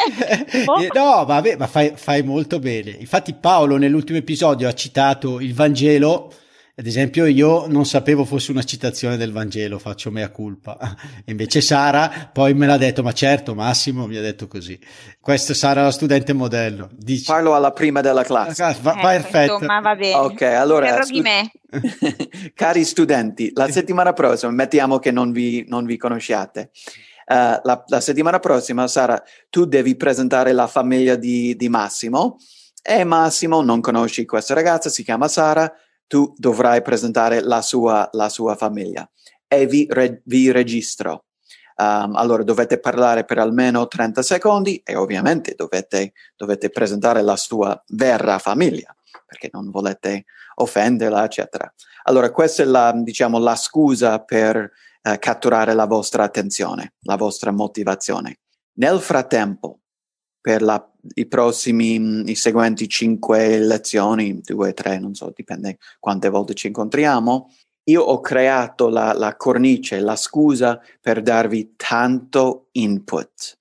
Oh. 0.65 0.87
No, 0.93 1.23
vabbè, 1.25 1.55
ma 1.57 1.67
fai, 1.67 1.93
fai 1.95 2.23
molto 2.23 2.59
bene. 2.59 2.91
Infatti, 2.91 3.33
Paolo 3.33 3.77
nell'ultimo 3.77 4.17
episodio 4.17 4.67
ha 4.67 4.73
citato 4.73 5.39
il 5.39 5.53
Vangelo 5.53 6.33
ad 6.79 6.85
esempio, 6.85 7.25
io 7.25 7.67
non 7.67 7.85
sapevo 7.85 8.23
fosse 8.23 8.51
una 8.51 8.63
citazione 8.63 9.17
del 9.17 9.33
Vangelo, 9.33 9.79
faccio 9.79 10.11
mea 10.11 10.29
culpa. 10.29 10.77
E 11.25 11.31
invece 11.31 11.59
Sara 11.59 12.29
poi 12.31 12.53
me 12.53 12.65
l'ha 12.65 12.77
detto, 12.77 13.03
ma 13.03 13.11
certo, 13.11 13.53
Massimo 13.53 14.07
mi 14.07 14.15
ha 14.15 14.21
detto 14.21 14.47
così. 14.47 14.79
Questa 15.19 15.53
sarà 15.53 15.83
la 15.83 15.91
studente 15.91 16.31
modello. 16.31 16.89
Dici. 16.93 17.25
Parlo 17.25 17.53
alla 17.53 17.73
prima 17.73 17.99
della 17.99 18.23
classe. 18.23 18.63
Ah, 18.63 18.73
va, 18.81 18.97
eh, 18.97 19.01
perfetto. 19.01 19.53
Insomma, 19.55 19.81
va 19.81 19.95
bene. 19.95 20.15
Ok, 20.15 20.41
allora. 20.43 21.03
Scu- 21.03 21.21
Cari 22.55 22.85
studenti, 22.85 23.51
la 23.53 23.69
settimana 23.69 24.13
prossima, 24.13 24.49
mettiamo 24.53 24.99
che 24.99 25.11
non 25.11 25.33
vi, 25.33 25.65
non 25.67 25.83
vi 25.83 25.97
conosciate. 25.97 26.71
Uh, 27.29 27.61
la, 27.61 27.83
la, 27.85 28.01
settimana 28.01 28.39
prossima, 28.39 28.87
Sara, 28.87 29.21
tu 29.49 29.65
devi 29.65 29.95
presentare 29.95 30.51
la 30.51 30.65
famiglia 30.65 31.15
di, 31.15 31.55
di 31.55 31.69
Massimo. 31.69 32.37
E 32.81 33.03
Massimo 33.03 33.61
non 33.61 33.81
conosci 33.81 34.25
questa 34.25 34.55
ragazza, 34.55 34.89
si 34.89 35.03
chiama 35.03 35.27
Sara 35.27 35.71
tu 36.09 36.33
dovrai 36.35 36.81
presentare 36.81 37.39
la 37.41 37.61
sua, 37.61 38.09
la 38.13 38.29
sua 38.29 38.55
famiglia 38.55 39.07
e 39.47 39.67
vi, 39.67 39.85
re, 39.87 40.21
vi 40.25 40.51
registro. 40.51 41.25
Um, 41.77 42.15
allora 42.15 42.43
dovete 42.43 42.79
parlare 42.79 43.23
per 43.23 43.37
almeno 43.37 43.87
30 43.87 44.21
secondi 44.23 44.81
e 44.83 44.95
ovviamente 44.95 45.53
dovete, 45.55 46.13
dovete 46.35 46.69
presentare 46.71 47.21
la 47.21 47.37
sua 47.37 47.81
vera 47.89 48.37
famiglia 48.39 48.93
perché 49.25 49.49
non 49.53 49.69
volete 49.69 50.25
offenderla, 50.55 51.23
eccetera. 51.23 51.71
Allora 52.03 52.31
questa 52.31 52.63
è 52.63 52.65
la, 52.65 52.91
diciamo, 52.95 53.37
la 53.37 53.55
scusa 53.55 54.19
per 54.19 54.71
uh, 55.03 55.15
catturare 55.19 55.73
la 55.73 55.85
vostra 55.85 56.23
attenzione, 56.23 56.93
la 57.01 57.15
vostra 57.15 57.51
motivazione. 57.51 58.39
Nel 58.79 58.99
frattempo, 58.99 59.79
per 60.41 60.61
la, 60.61 60.91
i 61.15 61.27
prossimi, 61.27 62.23
i 62.29 62.35
seguenti 62.35 62.87
cinque 62.87 63.59
lezioni, 63.59 64.39
due, 64.39 64.73
tre, 64.73 64.99
non 64.99 65.13
so, 65.13 65.31
dipende 65.35 65.77
quante 65.99 66.29
volte 66.29 66.53
ci 66.53 66.67
incontriamo, 66.67 67.51
io 67.89 68.03
ho 68.03 68.19
creato 68.21 68.87
la, 68.87 69.13
la 69.13 69.35
cornice, 69.35 69.99
la 69.99 70.15
scusa 70.15 70.79
per 71.01 71.21
darvi 71.21 71.73
tanto 71.75 72.67
input. 72.73 73.57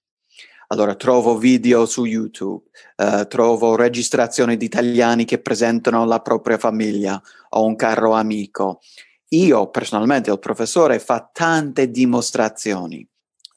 Allora, 0.69 0.95
trovo 0.97 1.39
video 1.39 1.87
su 1.87 2.05
YouTube, 2.05 2.63
uh, 2.97 3.27
trovo 3.27 3.75
registrazioni 3.75 4.59
di 4.59 4.67
italiani 4.67 5.25
che 5.25 5.39
presentano 5.41 6.05
la 6.05 6.21
propria 6.21 6.59
famiglia 6.59 7.21
o 7.51 7.65
un 7.65 7.75
caro 7.75 8.13
amico. 8.13 8.81
Io 9.31 9.69
personalmente, 9.71 10.31
il 10.31 10.39
professore, 10.39 10.99
fa 10.99 11.29
tante 11.33 11.91
dimostrazioni 11.91 13.07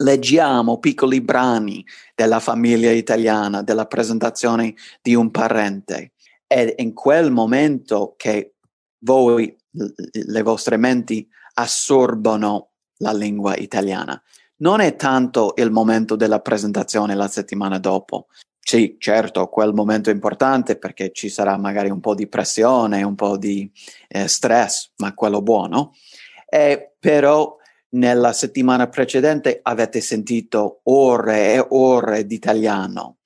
leggiamo 0.02 0.80
piccoli 0.80 1.22
brani 1.22 1.86
della 2.16 2.40
famiglia 2.40 2.92
italiana, 2.92 3.62
della 3.62 3.86
presentazione 3.86 4.76
di 5.02 5.16
un 5.16 5.32
parente. 5.32 6.14
Ed 6.48 6.74
in 6.78 6.94
quel 6.94 7.32
momento 7.32 8.16
che 8.18 8.56
voi, 9.00 9.56
le 9.72 10.42
vostre 10.42 10.78
menti, 10.78 11.28
assorbono 11.54 12.72
la 12.98 13.14
lingua 13.14 13.56
italiana. 13.56 14.22
Non 14.62 14.80
è 14.80 14.96
tanto 14.96 15.54
il 15.58 15.72
momento 15.72 16.16
della 16.16 16.40
presentazione 16.40 17.16
la 17.16 17.28
settimana 17.28 17.80
dopo. 17.80 18.28
Sì, 18.60 18.96
certo, 19.00 19.48
quel 19.48 19.74
momento 19.74 20.12
è 20.12 20.14
importante 20.14 20.78
perché 20.78 21.12
ci 21.12 21.30
sarà 21.30 21.58
magari 21.58 21.90
un 21.90 22.00
po' 22.00 22.14
di 22.14 22.28
pressione, 22.28 23.02
un 23.02 23.16
po' 23.16 23.38
di 23.38 23.70
eh, 24.08 24.28
stress, 24.28 24.92
ma 24.98 25.16
quello 25.16 25.42
buono. 25.42 25.94
Eh, 26.48 26.94
però 27.00 27.58
nella 27.90 28.34
settimana 28.34 28.88
precedente 28.88 29.60
avete 29.64 30.00
sentito 30.00 30.82
ore 30.84 31.56
e 31.56 31.66
ore 31.70 32.28
di 32.28 32.36
italiano. 32.36 33.18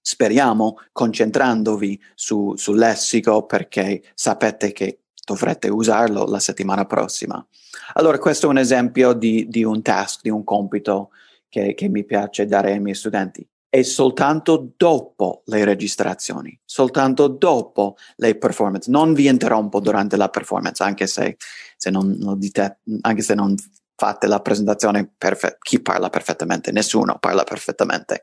Speriamo 0.00 0.76
concentrandovi 0.92 2.00
su, 2.14 2.54
sul 2.56 2.78
lessico 2.78 3.46
perché 3.46 4.00
sapete 4.14 4.72
che 4.72 5.00
dovrete 5.24 5.68
usarlo 5.68 6.24
la 6.26 6.38
settimana 6.38 6.84
prossima. 6.84 7.44
Allora, 7.92 8.18
questo 8.18 8.46
è 8.46 8.48
un 8.48 8.58
esempio 8.58 9.12
di, 9.12 9.46
di 9.48 9.62
un 9.62 9.82
task, 9.82 10.20
di 10.22 10.30
un 10.30 10.42
compito 10.42 11.10
che, 11.48 11.74
che 11.74 11.88
mi 11.88 12.04
piace 12.04 12.46
dare 12.46 12.72
ai 12.72 12.80
miei 12.80 12.96
studenti 12.96 13.46
e 13.74 13.82
soltanto 13.82 14.72
dopo 14.76 15.42
le 15.46 15.64
registrazioni, 15.64 16.56
soltanto 16.64 17.26
dopo 17.26 17.96
le 18.16 18.36
performance. 18.36 18.88
Non 18.88 19.14
vi 19.14 19.26
interrompo 19.26 19.80
durante 19.80 20.16
la 20.16 20.28
performance, 20.28 20.80
anche 20.80 21.08
se, 21.08 21.36
se 21.76 21.90
non 21.90 22.38
dite, 22.38 22.78
anche 23.00 23.22
se 23.22 23.34
non 23.34 23.56
fate 23.96 24.28
la 24.28 24.40
presentazione 24.40 25.12
perfetta. 25.18 25.56
Chi 25.58 25.80
parla 25.80 26.08
perfettamente? 26.08 26.70
Nessuno 26.70 27.18
parla 27.18 27.42
perfettamente. 27.42 28.22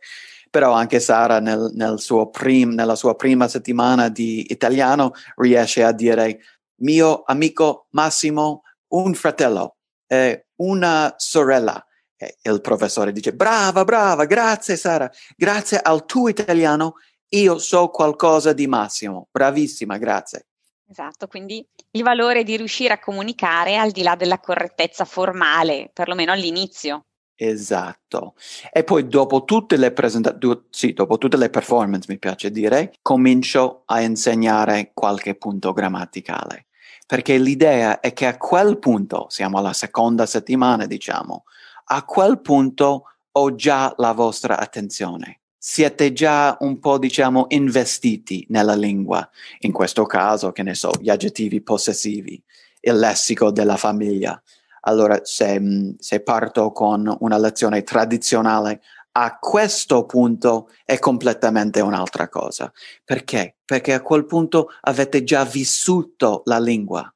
Però 0.50 0.72
anche 0.72 1.02
Sara 1.02 1.42
nel, 1.42 1.72
nel 1.74 1.98
prim, 2.32 2.72
nella 2.72 2.96
sua 2.96 3.16
prima 3.16 3.50
settimana 3.50 4.08
di 4.08 4.52
italiano 4.52 5.12
riesce 5.36 5.84
a 5.84 5.92
dire 5.92 6.40
mio 6.76 7.24
amico 7.26 7.88
Massimo, 7.92 8.62
un 8.92 9.14
fratello, 9.14 9.78
eh, 10.08 10.48
una 10.58 11.14
sorella. 11.18 11.86
E 12.16 12.38
il 12.44 12.62
professore 12.62 13.12
dice 13.12 13.34
brava, 13.34 13.84
brava, 13.84 14.26
grazie 14.26 14.76
Sara, 14.76 15.10
grazie 15.36 15.80
al 15.82 16.06
tuo 16.06 16.30
italiano 16.30 16.96
io 17.30 17.58
so 17.60 17.90
qualcosa 17.90 18.54
di 18.54 18.68
Massimo. 18.68 19.28
Bravissima, 19.32 19.98
grazie. 19.98 20.48
Esatto, 20.90 21.28
quindi 21.28 21.66
il 21.92 22.04
valore 22.04 22.44
di 22.44 22.58
riuscire 22.58 22.94
a 22.94 23.00
comunicare 23.00 23.78
al 23.78 23.92
di 23.92 24.04
là 24.04 24.16
della 24.16 24.40
correttezza 24.40 25.06
formale, 25.06 25.90
perlomeno 25.94 26.34
all'inizio. 26.34 27.06
Esatto. 27.34 28.36
E 28.72 28.84
poi 28.84 29.08
dopo 29.08 29.46
tutte 29.46 29.78
le 29.78 29.94
presentazioni, 29.94 30.64
sì, 30.70 30.92
dopo 30.92 31.18
tutte 31.18 31.38
le 31.38 31.50
performance, 31.50 32.06
mi 32.10 32.20
piace 32.20 32.52
dire, 32.52 32.94
comincio 33.02 33.84
a 33.86 34.02
insegnare 34.02 34.92
qualche 34.94 35.36
punto 35.36 35.72
grammaticale. 35.72 36.68
Perché 37.12 37.38
l'idea 37.38 38.00
è 38.00 38.14
che 38.14 38.26
a 38.26 38.38
quel 38.38 38.80
punto, 38.80 39.26
siamo 39.28 39.58
alla 39.58 39.74
seconda 39.74 40.26
settimana, 40.26 40.86
diciamo, 40.86 41.44
a 41.88 42.06
quel 42.06 42.40
punto 42.40 43.04
ho 43.30 43.56
già 43.56 43.94
la 43.98 44.14
vostra 44.14 44.58
attenzione 44.58 45.42
siete 45.58 46.14
già 46.14 46.56
un 46.62 46.80
po', 46.80 46.98
diciamo, 46.98 47.48
investiti 47.50 48.46
nella 48.50 48.76
lingua, 48.76 49.30
in 49.60 49.74
questo 49.74 50.06
caso, 50.06 50.54
che 50.54 50.64
ne 50.64 50.74
so, 50.74 50.90
gli 51.02 51.10
aggettivi 51.10 51.62
possessivi, 51.62 52.42
il 52.80 52.98
lessico 52.98 53.52
della 53.52 53.76
famiglia. 53.76 54.42
Allora, 54.84 55.20
se, 55.22 55.94
se 56.00 56.22
parto 56.22 56.72
con 56.72 57.14
una 57.20 57.38
lezione 57.38 57.84
tradizionale, 57.84 58.82
a 59.14 59.38
questo 59.38 60.06
punto 60.06 60.70
è 60.86 61.00
completamente 61.00 61.82
un'altra 61.82 62.30
cosa. 62.30 62.72
Perché? 63.04 63.58
Perché 63.66 63.94
a 63.94 64.02
quel 64.02 64.26
punto 64.26 64.70
avete 64.82 65.24
già 65.24 65.44
vissuto 65.44 66.42
la 66.46 66.60
lingua. 66.60 67.14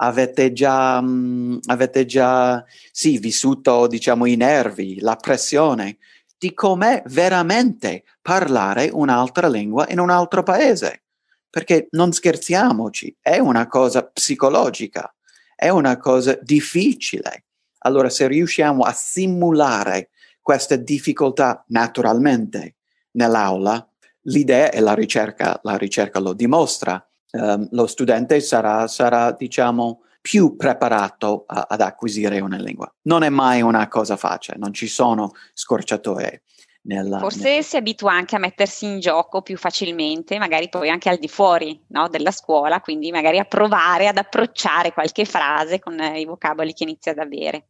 Avete 0.00 0.52
già, 0.52 1.00
mh, 1.00 1.60
avete 1.66 2.04
già, 2.06 2.64
sì, 2.92 3.18
vissuto, 3.18 3.86
diciamo, 3.86 4.26
i 4.26 4.36
nervi, 4.36 5.00
la 5.00 5.16
pressione, 5.16 5.98
di 6.36 6.54
com'è 6.54 7.02
veramente 7.06 8.04
parlare 8.22 8.90
un'altra 8.92 9.48
lingua 9.48 9.86
in 9.88 9.98
un 9.98 10.10
altro 10.10 10.42
paese. 10.42 11.02
Perché 11.50 11.88
non 11.90 12.12
scherziamoci, 12.12 13.16
è 13.20 13.38
una 13.38 13.66
cosa 13.66 14.04
psicologica, 14.04 15.12
è 15.54 15.68
una 15.68 15.96
cosa 15.96 16.38
difficile. 16.42 17.44
Allora, 17.78 18.10
se 18.10 18.26
riusciamo 18.28 18.82
a 18.82 18.92
simulare 18.92 20.10
questa 20.48 20.76
difficoltà 20.76 21.62
naturalmente 21.68 22.76
nell'aula, 23.18 23.86
l'idea 24.22 24.70
e 24.70 24.80
la 24.80 24.94
ricerca, 24.94 25.60
la 25.62 25.76
ricerca 25.76 26.20
lo 26.20 26.32
dimostra, 26.32 27.06
um, 27.32 27.68
lo 27.72 27.86
studente 27.86 28.40
sarà, 28.40 28.86
sarà 28.86 29.32
diciamo, 29.32 30.04
più 30.22 30.56
preparato 30.56 31.44
a, 31.46 31.66
ad 31.68 31.82
acquisire 31.82 32.40
una 32.40 32.56
lingua. 32.56 32.90
Non 33.02 33.24
è 33.24 33.28
mai 33.28 33.60
una 33.60 33.88
cosa 33.88 34.16
facile, 34.16 34.56
non 34.56 34.72
ci 34.72 34.86
sono 34.86 35.32
scorciatoie. 35.52 36.44
Nella, 36.84 37.18
Forse 37.18 37.56
nel... 37.56 37.62
si 37.62 37.76
abitua 37.76 38.14
anche 38.14 38.34
a 38.34 38.38
mettersi 38.38 38.86
in 38.86 39.00
gioco 39.00 39.42
più 39.42 39.58
facilmente, 39.58 40.38
magari 40.38 40.70
poi 40.70 40.88
anche 40.88 41.10
al 41.10 41.18
di 41.18 41.28
fuori 41.28 41.78
no, 41.88 42.08
della 42.08 42.30
scuola, 42.30 42.80
quindi 42.80 43.10
magari 43.10 43.38
a 43.38 43.44
provare 43.44 44.08
ad 44.08 44.16
approcciare 44.16 44.94
qualche 44.94 45.26
frase 45.26 45.78
con 45.78 46.00
i 46.00 46.24
vocaboli 46.24 46.72
che 46.72 46.84
inizia 46.84 47.12
ad 47.12 47.18
avere. 47.18 47.66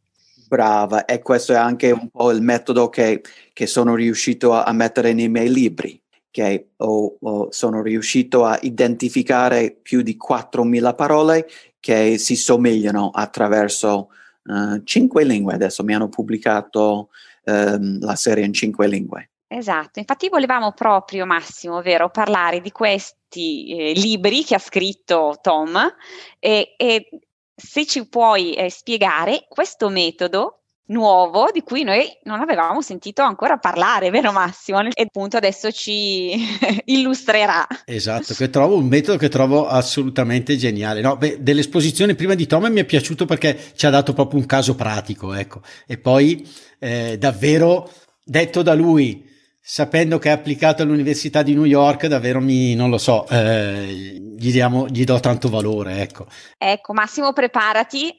Brava, 0.49 1.05
e 1.05 1.21
questo 1.21 1.53
è 1.53 1.57
anche 1.57 1.91
un 1.91 2.09
po' 2.09 2.31
il 2.31 2.41
metodo 2.41 2.89
che, 2.89 3.21
che 3.53 3.67
sono 3.67 3.93
riuscito 3.93 4.51
a, 4.53 4.63
a, 4.63 4.71
mettere 4.73 5.13
nei 5.13 5.29
miei 5.29 5.53
libri, 5.53 6.01
che 6.31 6.69
ho, 6.77 7.17
ho, 7.19 7.51
sono 7.51 7.83
riuscito 7.83 8.45
a 8.45 8.57
identificare 8.63 9.77
più 9.79 10.01
di 10.01 10.17
4.000 10.17 10.95
parole 10.95 11.47
che 11.79 12.17
si 12.17 12.35
somigliano 12.35 13.11
attraverso 13.13 14.09
uh, 14.45 14.81
cinque 14.83 15.23
lingue. 15.23 15.53
Adesso 15.53 15.83
mi 15.83 15.93
hanno 15.93 16.09
pubblicato 16.09 17.09
um, 17.43 17.99
la 17.99 18.15
serie 18.15 18.43
in 18.43 18.53
cinque 18.53 18.87
lingue. 18.87 19.29
Esatto, 19.51 19.99
infatti 19.99 20.29
volevamo 20.29 20.71
proprio 20.71 21.27
Massimo, 21.27 21.83
vero, 21.83 22.09
parlare 22.09 22.59
di 22.59 22.71
questi 22.71 23.67
eh, 23.67 23.93
libri 23.93 24.43
che 24.43 24.55
ha 24.55 24.59
scritto 24.59 25.37
Tom 25.41 25.77
e, 26.39 26.73
e 26.75 27.09
se 27.59 27.85
ci 27.85 28.07
puoi 28.07 28.53
eh, 28.53 28.69
spiegare 28.69 29.45
questo 29.47 29.89
metodo 29.89 30.59
nuovo 30.89 31.49
di 31.51 31.61
cui 31.61 31.83
noi 31.83 32.05
non 32.23 32.39
avevamo 32.39 32.81
sentito 32.81 33.21
ancora 33.21 33.57
parlare, 33.57 34.09
vero 34.09 34.31
Massimo? 34.31 34.81
E 34.81 35.03
appunto 35.03 35.37
adesso 35.37 35.71
ci 35.71 36.33
illustrerà. 36.85 37.67
Esatto, 37.85 38.33
che 38.33 38.49
trovo 38.49 38.75
un 38.75 38.87
metodo 38.87 39.17
che 39.17 39.29
trovo 39.29 39.67
assolutamente 39.67 40.57
geniale. 40.57 41.01
No, 41.01 41.17
beh, 41.17 41.41
dell'esposizione 41.41 42.15
prima 42.15 42.35
di 42.35 42.47
Tom 42.47 42.65
mi 42.71 42.79
è 42.79 42.85
piaciuto 42.85 43.25
perché 43.25 43.57
ci 43.75 43.85
ha 43.85 43.89
dato 43.89 44.13
proprio 44.13 44.39
un 44.39 44.45
caso 44.45 44.75
pratico, 44.75 45.33
ecco. 45.33 45.61
E 45.85 45.97
poi 45.97 46.47
eh, 46.79 47.17
davvero 47.17 47.89
detto 48.23 48.61
da 48.61 48.73
lui 48.73 49.27
sapendo 49.71 50.17
che 50.17 50.29
è 50.29 50.31
applicato 50.31 50.81
all'Università 50.81 51.43
di 51.43 51.53
New 51.53 51.63
York, 51.63 52.07
davvero 52.07 52.41
mi, 52.41 52.73
non 52.73 52.89
lo 52.89 52.97
so, 52.97 53.27
eh, 53.27 54.19
gli, 54.35 54.51
diamo, 54.51 54.87
gli 54.87 55.03
do 55.03 55.19
tanto 55.19 55.47
valore, 55.47 56.01
ecco. 56.01 56.25
Ecco, 56.57 56.93
Massimo, 56.93 57.33
preparati. 57.33 58.15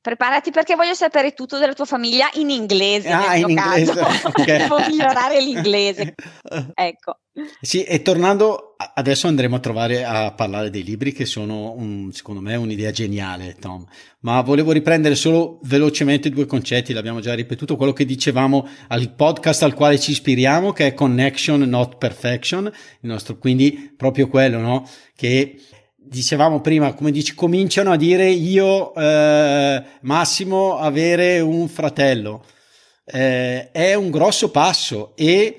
Preparati 0.00 0.50
perché 0.52 0.76
voglio 0.76 0.94
sapere 0.94 1.32
tutto 1.32 1.58
della 1.58 1.74
tua 1.74 1.84
famiglia 1.84 2.28
in 2.34 2.50
inglese. 2.50 3.10
Ah, 3.10 3.36
in 3.36 3.48
inglese. 3.48 4.00
Okay. 4.22 4.58
Devo 4.58 4.78
migliorare 4.78 5.40
l'inglese. 5.40 6.14
Ecco. 6.74 7.18
Sì, 7.60 7.84
e 7.84 8.02
tornando, 8.02 8.76
adesso 8.94 9.26
andremo 9.26 9.56
a 9.56 9.60
trovare 9.60 10.04
a 10.04 10.32
parlare 10.32 10.70
dei 10.70 10.82
libri 10.82 11.12
che 11.12 11.24
sono, 11.24 11.74
un, 11.76 12.10
secondo 12.12 12.40
me, 12.40 12.56
un'idea 12.56 12.90
geniale, 12.90 13.56
Tom. 13.58 13.84
Ma 14.20 14.40
volevo 14.40 14.72
riprendere 14.72 15.14
solo 15.14 15.60
velocemente 15.62 16.30
due 16.30 16.46
concetti, 16.46 16.92
l'abbiamo 16.92 17.20
già 17.20 17.34
ripetuto, 17.34 17.76
quello 17.76 17.92
che 17.92 18.04
dicevamo 18.04 18.68
al 18.88 19.14
podcast 19.14 19.62
al 19.62 19.74
quale 19.74 19.98
ci 19.98 20.12
ispiriamo, 20.12 20.72
che 20.72 20.86
è 20.88 20.94
Connection, 20.94 21.60
not 21.62 21.98
Perfection, 21.98 22.66
il 22.66 23.08
nostro, 23.08 23.36
quindi 23.38 23.92
proprio 23.96 24.28
quello, 24.28 24.58
no? 24.58 24.88
Che 25.14 25.56
dicevamo 26.08 26.60
prima, 26.60 26.94
come 26.94 27.10
dici, 27.10 27.34
cominciano 27.34 27.92
a 27.92 27.96
dire 27.96 28.28
io, 28.28 28.94
eh, 28.94 29.82
Massimo, 30.02 30.78
avere 30.78 31.40
un 31.40 31.68
fratello. 31.68 32.44
Eh, 33.04 33.70
è 33.70 33.94
un 33.94 34.10
grosso 34.10 34.50
passo 34.50 35.12
e 35.16 35.56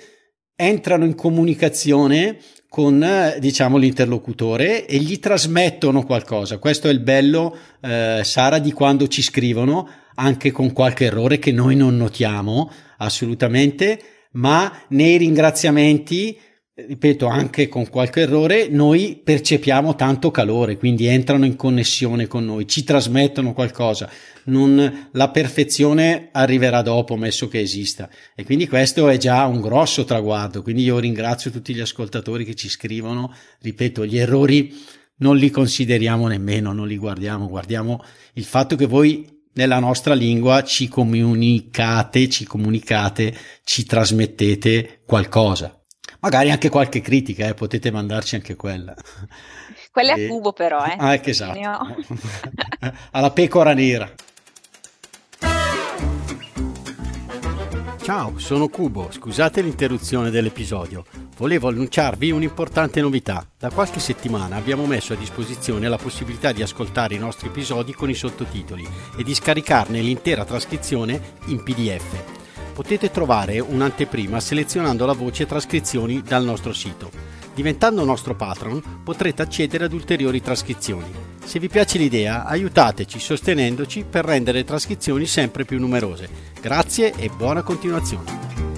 entrano 0.56 1.06
in 1.06 1.16
comunicazione 1.16 2.38
con 2.68 3.36
diciamo 3.40 3.78
l'interlocutore 3.78 4.86
e 4.86 4.98
gli 4.98 5.20
trasmettono 5.20 6.04
qualcosa. 6.04 6.60
Questo 6.60 6.88
è 6.88 6.92
il 6.92 7.00
bello, 7.00 7.58
eh, 7.82 8.22
Sara, 8.24 8.60
di 8.60 8.72
quando 8.72 9.08
ci 9.08 9.24
scrivono, 9.24 9.90
anche 10.16 10.52
con 10.52 10.74
qualche 10.74 11.06
errore 11.06 11.40
che 11.40 11.52
noi 11.52 11.76
non 11.76 11.98
notiamo 11.98 12.72
assolutamente, 12.98 14.28
ma 14.34 14.72
nei 14.90 15.18
ringraziamenti 15.18 16.38
ripeto, 16.88 17.28
anche 17.28 17.68
con 17.68 17.90
qualche 17.90 18.22
errore, 18.22 18.68
noi 18.68 19.20
percepiamo 19.24 19.96
tanto 19.96 20.32
calore, 20.32 20.78
quindi 20.78 21.06
entrano 21.06 21.46
in 21.46 21.56
connessione 21.56 22.28
con 22.28 22.46
noi, 22.46 22.68
ci 22.68 22.84
trasmettono 22.84 23.54
qualcosa. 23.54 24.10
Non, 24.46 25.10
la 25.12 25.30
perfezione 25.30 26.30
arriverà 26.32 26.82
dopo, 26.82 27.16
messo 27.16 27.48
che 27.48 27.60
esista. 27.60 28.10
E 28.36 28.44
quindi 28.44 28.68
questo 28.68 29.10
è 29.10 29.18
già 29.18 29.46
un 29.46 29.62
grosso 29.62 30.06
traguardo. 30.06 30.62
Quindi 30.62 30.84
io 30.84 31.00
ringrazio 31.00 31.52
tutti 31.52 31.74
gli 31.74 31.80
ascoltatori 31.80 32.46
che 32.46 32.56
ci 32.56 32.70
scrivono. 32.70 33.34
Ripeto, 33.62 34.06
gli 34.06 34.18
errori 34.18 34.76
non 35.18 35.38
li 35.38 35.50
consideriamo 35.50 36.28
nemmeno, 36.28 36.74
non 36.74 36.88
li 36.88 36.98
guardiamo, 36.98 37.48
guardiamo 37.48 38.04
il 38.34 38.44
fatto 38.44 38.76
che 38.76 38.86
voi 38.86 39.38
nella 39.54 39.80
nostra 39.80 40.14
lingua 40.14 40.64
ci 40.64 40.88
comunicate, 40.88 42.30
ci 42.30 42.46
comunicate, 42.46 43.36
ci 43.64 43.84
trasmettete 43.84 45.02
qualcosa 45.06 45.79
Magari 46.22 46.52
anche 46.52 46.70
qualche 46.70 47.02
critica, 47.02 47.48
eh, 47.48 47.54
potete 47.54 47.92
mandarci 47.92 48.36
anche 48.36 48.56
quella. 48.56 48.94
Quella 49.92 50.16
e... 50.16 50.26
a 50.26 50.28
cubo 50.28 50.52
però, 50.52 50.84
eh. 50.86 50.96
Ah, 50.98 51.14
ecco, 51.14 51.30
esatto. 51.30 51.60
Alla 53.12 53.32
pecora 53.32 53.74
nera. 53.74 54.12
Ciao, 58.02 58.40
sono 58.40 58.70
Cubo, 58.70 59.10
scusate 59.12 59.62
l'interruzione 59.62 60.32
dell'episodio. 60.32 61.06
Volevo 61.38 61.68
annunciarvi 61.68 62.32
un'importante 62.32 63.02
novità. 63.02 63.46
Da 63.56 63.70
qualche 63.70 64.00
settimana 64.00 64.56
abbiamo 64.56 64.88
messo 64.88 65.14
a 65.14 65.16
disposizione 65.16 65.88
la 65.88 65.98
possibilità 65.98 66.52
di 66.52 66.64
ascoltare 66.64 67.14
i 67.14 67.20
nostri 67.20 67.50
episodi 67.50 67.94
con 67.94 68.10
i 68.10 68.16
sottotitoli 68.16 68.88
e 69.16 69.24
di 69.24 69.36
scaricarne 69.36 70.02
l'intera 70.02 70.44
trascrizione 70.44 71.22
in 71.46 71.62
PDF 71.62 72.39
potete 72.80 73.12
trovare 73.12 73.60
un'anteprima 73.60 74.40
selezionando 74.40 75.06
la 75.06 75.12
voce 75.12 75.46
trascrizioni 75.46 76.22
dal 76.22 76.46
nostro 76.46 76.72
sito. 76.72 77.12
Diventando 77.54 78.06
nostro 78.06 78.38
patron 78.38 79.02
potrete 79.04 79.42
accedere 79.42 79.84
ad 79.84 79.92
ulteriori 79.92 80.42
trascrizioni. 80.42 81.12
Se 81.44 81.60
vi 81.60 81.68
piace 81.68 81.98
l'idea, 81.98 82.46
aiutateci 82.46 83.20
sostenendoci 83.20 84.06
per 84.10 84.24
rendere 84.24 84.60
le 84.60 84.64
trascrizioni 84.64 85.26
sempre 85.26 85.66
più 85.66 85.78
numerose. 85.78 86.30
Grazie 86.62 87.14
e 87.18 87.28
buona 87.28 87.64
continuazione. 87.64 88.69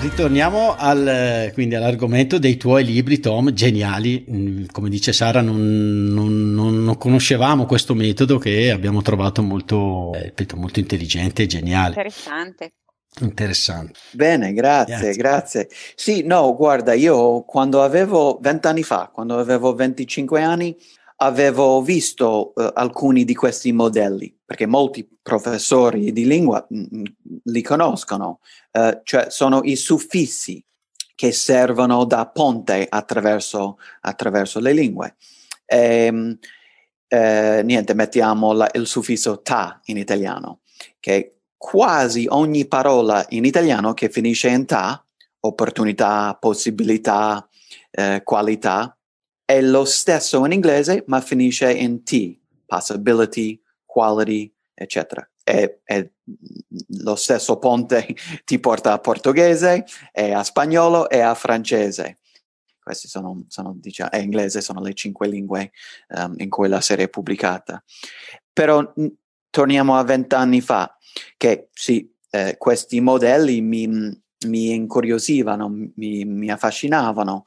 Ritorniamo 0.00 0.76
al, 0.78 1.50
quindi 1.52 1.74
all'argomento 1.74 2.38
dei 2.38 2.56
tuoi 2.56 2.84
libri, 2.84 3.20
Tom, 3.20 3.52
geniali. 3.52 4.24
Mm, 4.30 4.64
come 4.72 4.88
dice 4.88 5.12
Sara, 5.12 5.42
non, 5.42 6.06
non, 6.06 6.54
non 6.54 6.96
conoscevamo 6.96 7.66
questo 7.66 7.94
metodo 7.94 8.38
che 8.38 8.70
abbiamo 8.70 9.02
trovato 9.02 9.42
molto, 9.42 10.12
eh, 10.14 10.22
ripeto, 10.22 10.56
molto 10.56 10.78
intelligente 10.78 11.42
e 11.42 11.46
geniale. 11.46 11.88
Interessante. 11.88 12.72
Interessante. 13.20 13.98
Bene, 14.12 14.54
grazie, 14.54 14.94
grazie, 14.94 15.12
grazie. 15.14 15.68
Sì, 15.94 16.22
no, 16.22 16.54
guarda, 16.56 16.94
io 16.94 17.42
quando 17.42 17.82
avevo 17.82 18.38
vent'anni 18.40 18.82
fa, 18.82 19.10
quando 19.12 19.38
avevo 19.38 19.74
25 19.74 20.42
anni, 20.42 20.74
avevo 21.22 21.82
visto 21.82 22.52
uh, 22.54 22.70
alcuni 22.74 23.24
di 23.24 23.34
questi 23.34 23.72
modelli, 23.72 24.34
perché 24.44 24.66
molti 24.66 25.08
professori 25.20 26.12
di 26.12 26.26
lingua 26.26 26.64
mh, 26.68 26.78
mm, 26.78 26.84
mm, 26.98 27.04
li 27.44 27.62
conoscono, 27.62 28.40
uh, 28.72 29.00
cioè 29.02 29.26
sono 29.28 29.60
i 29.62 29.76
suffissi 29.76 30.64
che 31.14 31.32
servono 31.32 32.04
da 32.04 32.26
ponte 32.28 32.86
attraverso, 32.88 33.78
attraverso 34.00 34.58
le 34.58 34.72
lingue. 34.72 35.16
E, 35.66 36.04
ehm, 36.06 36.38
eh, 37.12 37.62
niente, 37.64 37.92
mettiamo 37.92 38.52
la, 38.52 38.70
il 38.72 38.86
suffisso 38.86 39.42
ta 39.42 39.80
in 39.86 39.96
italiano, 39.96 40.60
che 41.00 41.40
quasi 41.56 42.26
ogni 42.28 42.66
parola 42.66 43.26
in 43.30 43.44
italiano 43.44 43.92
che 43.92 44.08
finisce 44.08 44.48
in 44.48 44.64
ta, 44.64 45.04
opportunità, 45.40 46.38
possibilità, 46.40 47.46
eh, 47.90 48.22
qualità, 48.24 48.96
è 49.50 49.60
lo 49.60 49.84
stesso 49.84 50.44
in 50.46 50.52
inglese, 50.52 51.02
ma 51.08 51.20
finisce 51.20 51.72
in 51.72 52.04
T, 52.04 52.38
possibility, 52.66 53.60
quality, 53.84 54.54
eccetera. 54.72 55.28
È, 55.42 55.80
è 55.82 56.08
lo 57.02 57.16
stesso 57.16 57.58
ponte 57.58 58.14
ti 58.44 58.60
porta 58.60 58.92
a 58.92 59.00
portoghese, 59.00 59.84
e 60.12 60.32
a 60.32 60.44
spagnolo 60.44 61.10
e 61.10 61.18
a 61.18 61.34
francese. 61.34 62.18
Queste 62.80 63.08
sono, 63.08 63.44
sono 63.48 63.74
diciamo, 63.76 64.12
e 64.12 64.20
inglese 64.20 64.60
sono 64.60 64.80
le 64.80 64.94
cinque 64.94 65.26
lingue 65.26 65.72
um, 66.10 66.34
in 66.36 66.48
cui 66.48 66.68
la 66.68 66.80
serie 66.80 67.06
è 67.06 67.10
pubblicata. 67.10 67.82
Però 68.52 68.92
torniamo 69.50 69.96
a 69.96 70.04
vent'anni 70.04 70.60
fa, 70.60 70.96
che 71.36 71.70
sì, 71.72 72.08
eh, 72.30 72.54
questi 72.56 73.00
modelli 73.00 73.60
mi, 73.60 73.88
mi 74.46 74.72
incuriosivano, 74.72 75.68
mi, 75.96 76.24
mi 76.24 76.50
affascinavano 76.50 77.46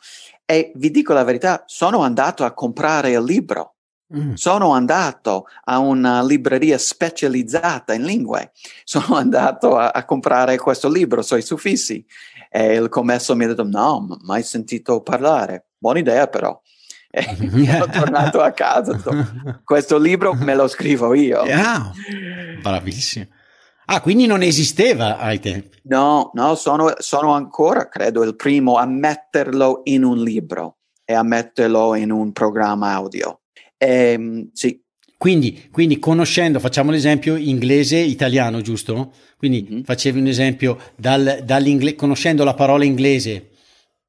e 0.53 0.71
vi 0.75 0.91
dico 0.91 1.13
la 1.13 1.23
verità, 1.23 1.63
sono 1.65 2.03
andato 2.03 2.43
a 2.43 2.53
comprare 2.53 3.11
il 3.11 3.23
libro. 3.23 3.75
Mm. 4.15 4.33
Sono 4.33 4.73
andato 4.73 5.47
a 5.63 5.79
una 5.79 6.23
libreria 6.23 6.77
specializzata 6.77 7.93
in 7.93 8.03
lingue, 8.03 8.51
sono 8.83 9.15
andato 9.15 9.75
a, 9.75 9.89
a 9.89 10.05
comprare 10.05 10.57
questo 10.57 10.87
libro 10.87 11.23
sui 11.23 11.41
suffissi 11.41 12.05
e 12.49 12.75
il 12.75 12.89
commesso 12.89 13.35
mi 13.35 13.45
ha 13.45 13.47
detto 13.47 13.63
no, 13.63 14.05
mai 14.21 14.43
sentito 14.43 15.01
parlare, 15.01 15.69
buona 15.75 15.99
idea 15.99 16.27
però. 16.27 16.59
E 17.09 17.23
sono 17.49 17.87
tornato 17.87 18.41
a 18.41 18.51
casa, 18.51 18.99
questo 19.65 19.97
libro 19.97 20.33
me 20.33 20.53
lo 20.53 20.67
scrivo 20.67 21.15
io. 21.15 21.41
Ah, 21.41 21.91
bravissimo. 22.61 23.25
Ah, 23.85 24.01
quindi 24.01 24.25
non 24.25 24.41
esisteva 24.41 25.17
ai 25.17 25.39
tempi? 25.39 25.77
No, 25.83 26.31
no, 26.33 26.55
sono, 26.55 26.93
sono, 26.99 27.33
ancora, 27.33 27.89
credo, 27.89 28.23
il 28.23 28.35
primo 28.35 28.77
a 28.77 28.85
metterlo 28.85 29.81
in 29.85 30.03
un 30.03 30.23
libro 30.23 30.77
e 31.03 31.13
a 31.13 31.23
metterlo 31.23 31.95
in 31.95 32.11
un 32.11 32.31
programma 32.31 32.93
audio. 32.93 33.41
E, 33.77 34.11
ehm, 34.11 34.49
sì. 34.53 34.81
Quindi, 35.17 35.69
quindi, 35.71 35.99
conoscendo, 35.99 36.59
facciamo 36.59 36.91
l'esempio 36.91 37.35
inglese-italiano, 37.35 38.61
giusto? 38.61 39.13
Quindi 39.37 39.67
mm-hmm. 39.69 39.81
facevi 39.83 40.19
un 40.19 40.27
esempio 40.27 40.77
dal, 40.95 41.45
conoscendo 41.95 42.43
la 42.43 42.53
parola 42.53 42.83
inglese 42.83 43.51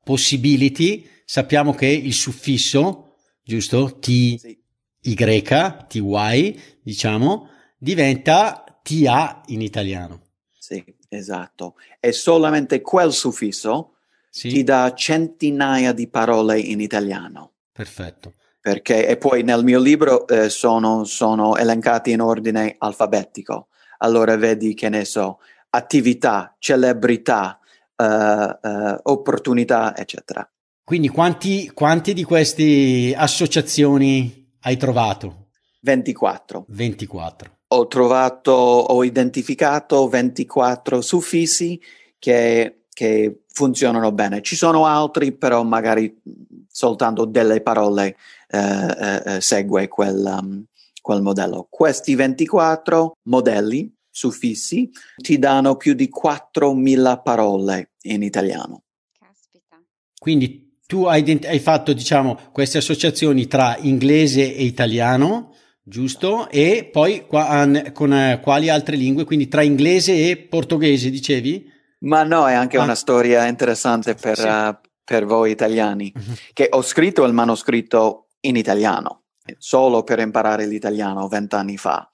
possibility, 0.04 1.08
sappiamo 1.24 1.72
che 1.74 1.86
il 1.86 2.12
suffisso, 2.12 3.14
giusto? 3.42 3.98
T, 3.98 4.36
sì. 4.38 4.58
Y, 5.06 5.14
TY, 5.14 6.60
diciamo, 6.82 7.48
diventa 7.78 8.63
TA 8.84 9.40
in 9.46 9.62
italiano. 9.62 10.20
Sì, 10.52 10.84
esatto. 11.08 11.76
E 11.98 12.12
solamente 12.12 12.82
quel 12.82 13.12
suffisso 13.12 13.94
sì. 14.28 14.50
ti 14.50 14.62
dà 14.62 14.92
centinaia 14.94 15.92
di 15.92 16.06
parole 16.06 16.60
in 16.60 16.80
italiano. 16.80 17.52
Perfetto. 17.72 18.34
Perché, 18.60 19.06
e 19.06 19.16
poi 19.16 19.42
nel 19.42 19.64
mio 19.64 19.80
libro 19.80 20.26
eh, 20.26 20.50
sono, 20.50 21.04
sono 21.04 21.56
elencati 21.56 22.12
in 22.12 22.20
ordine 22.20 22.76
alfabetico. 22.78 23.68
Allora 23.98 24.36
vedi 24.36 24.74
che 24.74 24.88
ne 24.90 25.04
so, 25.04 25.38
attività, 25.70 26.54
celebrità, 26.58 27.58
uh, 27.96 28.04
uh, 28.04 28.96
opportunità, 29.02 29.96
eccetera. 29.96 30.48
Quindi 30.82 31.08
quanti, 31.08 31.70
quanti 31.72 32.12
di 32.12 32.22
queste 32.22 33.14
associazioni 33.16 34.52
hai 34.60 34.76
trovato? 34.76 35.48
24. 35.80 36.66
24 36.68 37.54
ho 37.74 37.86
trovato, 37.86 38.52
ho 38.52 39.04
identificato 39.04 40.08
24 40.08 41.00
suffissi 41.00 41.80
che, 42.18 42.84
che 42.92 43.40
funzionano 43.48 44.12
bene. 44.12 44.42
Ci 44.42 44.56
sono 44.56 44.86
altri, 44.86 45.32
però 45.32 45.62
magari 45.62 46.20
soltanto 46.68 47.24
delle 47.24 47.60
parole 47.60 48.16
eh, 48.48 48.58
eh, 48.58 49.22
eh 49.24 49.40
segue 49.40 49.88
quel, 49.88 50.38
um, 50.40 50.64
quel 51.00 51.22
modello. 51.22 51.66
Questi 51.68 52.14
24 52.14 53.16
modelli 53.24 53.92
suffissi 54.10 54.90
ti 55.16 55.38
danno 55.38 55.76
più 55.76 55.94
di 55.94 56.08
4.000 56.08 57.22
parole 57.22 57.90
in 58.02 58.22
italiano. 58.22 58.82
Caspita. 59.18 59.82
Quindi 60.18 60.78
tu 60.86 61.04
hai, 61.04 61.40
hai 61.44 61.58
fatto, 61.58 61.92
diciamo, 61.92 62.38
queste 62.52 62.78
associazioni 62.78 63.46
tra 63.46 63.76
inglese 63.78 64.54
e 64.54 64.64
italiano 64.64 65.54
giusto? 65.84 66.48
E 66.48 66.88
poi 66.90 67.26
qua, 67.26 67.68
con 67.92 68.12
eh, 68.12 68.40
quali 68.42 68.68
altre 68.68 68.96
lingue? 68.96 69.24
Quindi 69.24 69.46
tra 69.48 69.62
inglese 69.62 70.30
e 70.30 70.36
portoghese, 70.36 71.10
dicevi? 71.10 71.70
Ma 72.00 72.22
no, 72.22 72.48
è 72.48 72.54
anche 72.54 72.78
ah. 72.78 72.82
una 72.82 72.94
storia 72.94 73.46
interessante 73.46 74.14
per, 74.14 74.38
sì. 74.38 74.46
uh, 74.46 74.76
per 75.04 75.24
voi 75.26 75.50
italiani, 75.50 76.12
uh-huh. 76.14 76.34
che 76.52 76.68
ho 76.70 76.82
scritto 76.82 77.24
il 77.24 77.32
manoscritto 77.32 78.28
in 78.40 78.56
italiano, 78.56 79.24
solo 79.58 80.02
per 80.02 80.18
imparare 80.18 80.66
l'italiano 80.66 81.28
vent'anni 81.28 81.76
fa, 81.76 82.10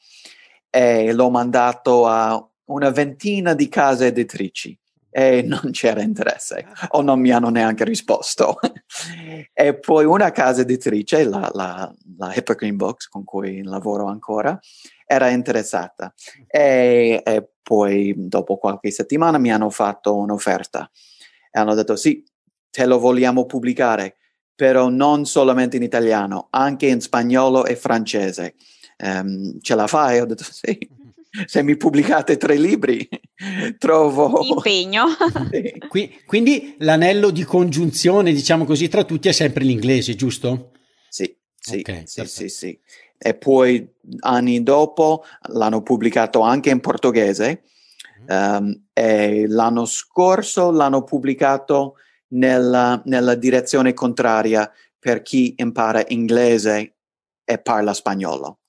e 0.68 1.12
l'ho 1.12 1.30
mandato 1.30 2.06
a 2.06 2.44
una 2.66 2.90
ventina 2.90 3.54
di 3.54 3.68
case 3.68 4.06
editrici 4.06 4.79
e 5.10 5.42
non 5.42 5.70
c'era 5.72 6.00
interesse 6.00 6.66
o 6.90 7.02
non 7.02 7.20
mi 7.20 7.30
hanno 7.30 7.50
neanche 7.50 7.84
risposto. 7.84 8.58
e 9.52 9.78
poi 9.78 10.04
una 10.04 10.30
casa 10.30 10.62
editrice, 10.62 11.24
la, 11.24 11.50
la, 11.52 11.92
la 12.16 12.34
Hippocrene 12.34 12.76
Books, 12.76 13.08
con 13.08 13.24
cui 13.24 13.62
lavoro 13.62 14.06
ancora, 14.06 14.58
era 15.04 15.28
interessata 15.28 16.14
e, 16.46 17.20
e, 17.24 17.48
poi 17.60 18.14
dopo 18.16 18.58
qualche 18.58 18.90
settimana 18.90 19.38
mi 19.38 19.52
hanno 19.52 19.70
fatto 19.70 20.16
un'offerta 20.16 20.88
e 21.50 21.58
hanno 21.58 21.74
detto 21.74 21.96
sì, 21.96 22.24
te 22.70 22.86
lo 22.86 22.98
vogliamo 22.98 23.44
pubblicare, 23.44 24.16
però 24.54 24.88
non 24.88 25.24
solamente 25.24 25.76
in 25.76 25.82
italiano, 25.82 26.46
anche 26.50 26.86
in 26.86 27.00
spagnolo 27.00 27.64
e 27.64 27.74
francese. 27.74 28.54
Um, 28.98 29.58
ce 29.60 29.74
la 29.74 29.86
fai? 29.86 30.20
Ho 30.20 30.26
detto 30.26 30.44
sì 30.44 30.98
se 31.46 31.62
mi 31.62 31.76
pubblicate 31.76 32.36
tre 32.36 32.56
libri, 32.56 33.08
trovo 33.78 34.42
impegno. 34.42 35.06
Qui, 35.88 36.22
quindi 36.26 36.74
l'anello 36.78 37.30
di 37.30 37.44
congiunzione, 37.44 38.32
diciamo 38.32 38.64
così, 38.64 38.88
tra 38.88 39.04
tutti 39.04 39.28
è 39.28 39.32
sempre 39.32 39.64
l'inglese, 39.64 40.14
giusto? 40.14 40.72
Sì, 41.08 41.36
sì, 41.54 41.78
okay, 41.80 42.02
sì, 42.06 42.24
sì, 42.26 42.48
sì, 42.48 42.80
E 43.16 43.34
poi 43.34 43.88
anni 44.20 44.62
dopo 44.62 45.24
l'hanno 45.48 45.82
pubblicato 45.82 46.40
anche 46.40 46.70
in 46.70 46.80
portoghese. 46.80 47.62
Um, 48.26 48.88
e 48.92 49.46
l'anno 49.48 49.86
scorso 49.86 50.70
l'hanno 50.70 51.04
pubblicato 51.04 51.94
nella, 52.28 53.00
nella 53.06 53.34
direzione 53.34 53.94
contraria 53.94 54.70
per 54.98 55.22
chi 55.22 55.54
impara 55.56 56.04
inglese 56.08 56.96
e 57.42 57.58
parla 57.58 57.94
spagnolo 57.94 58.59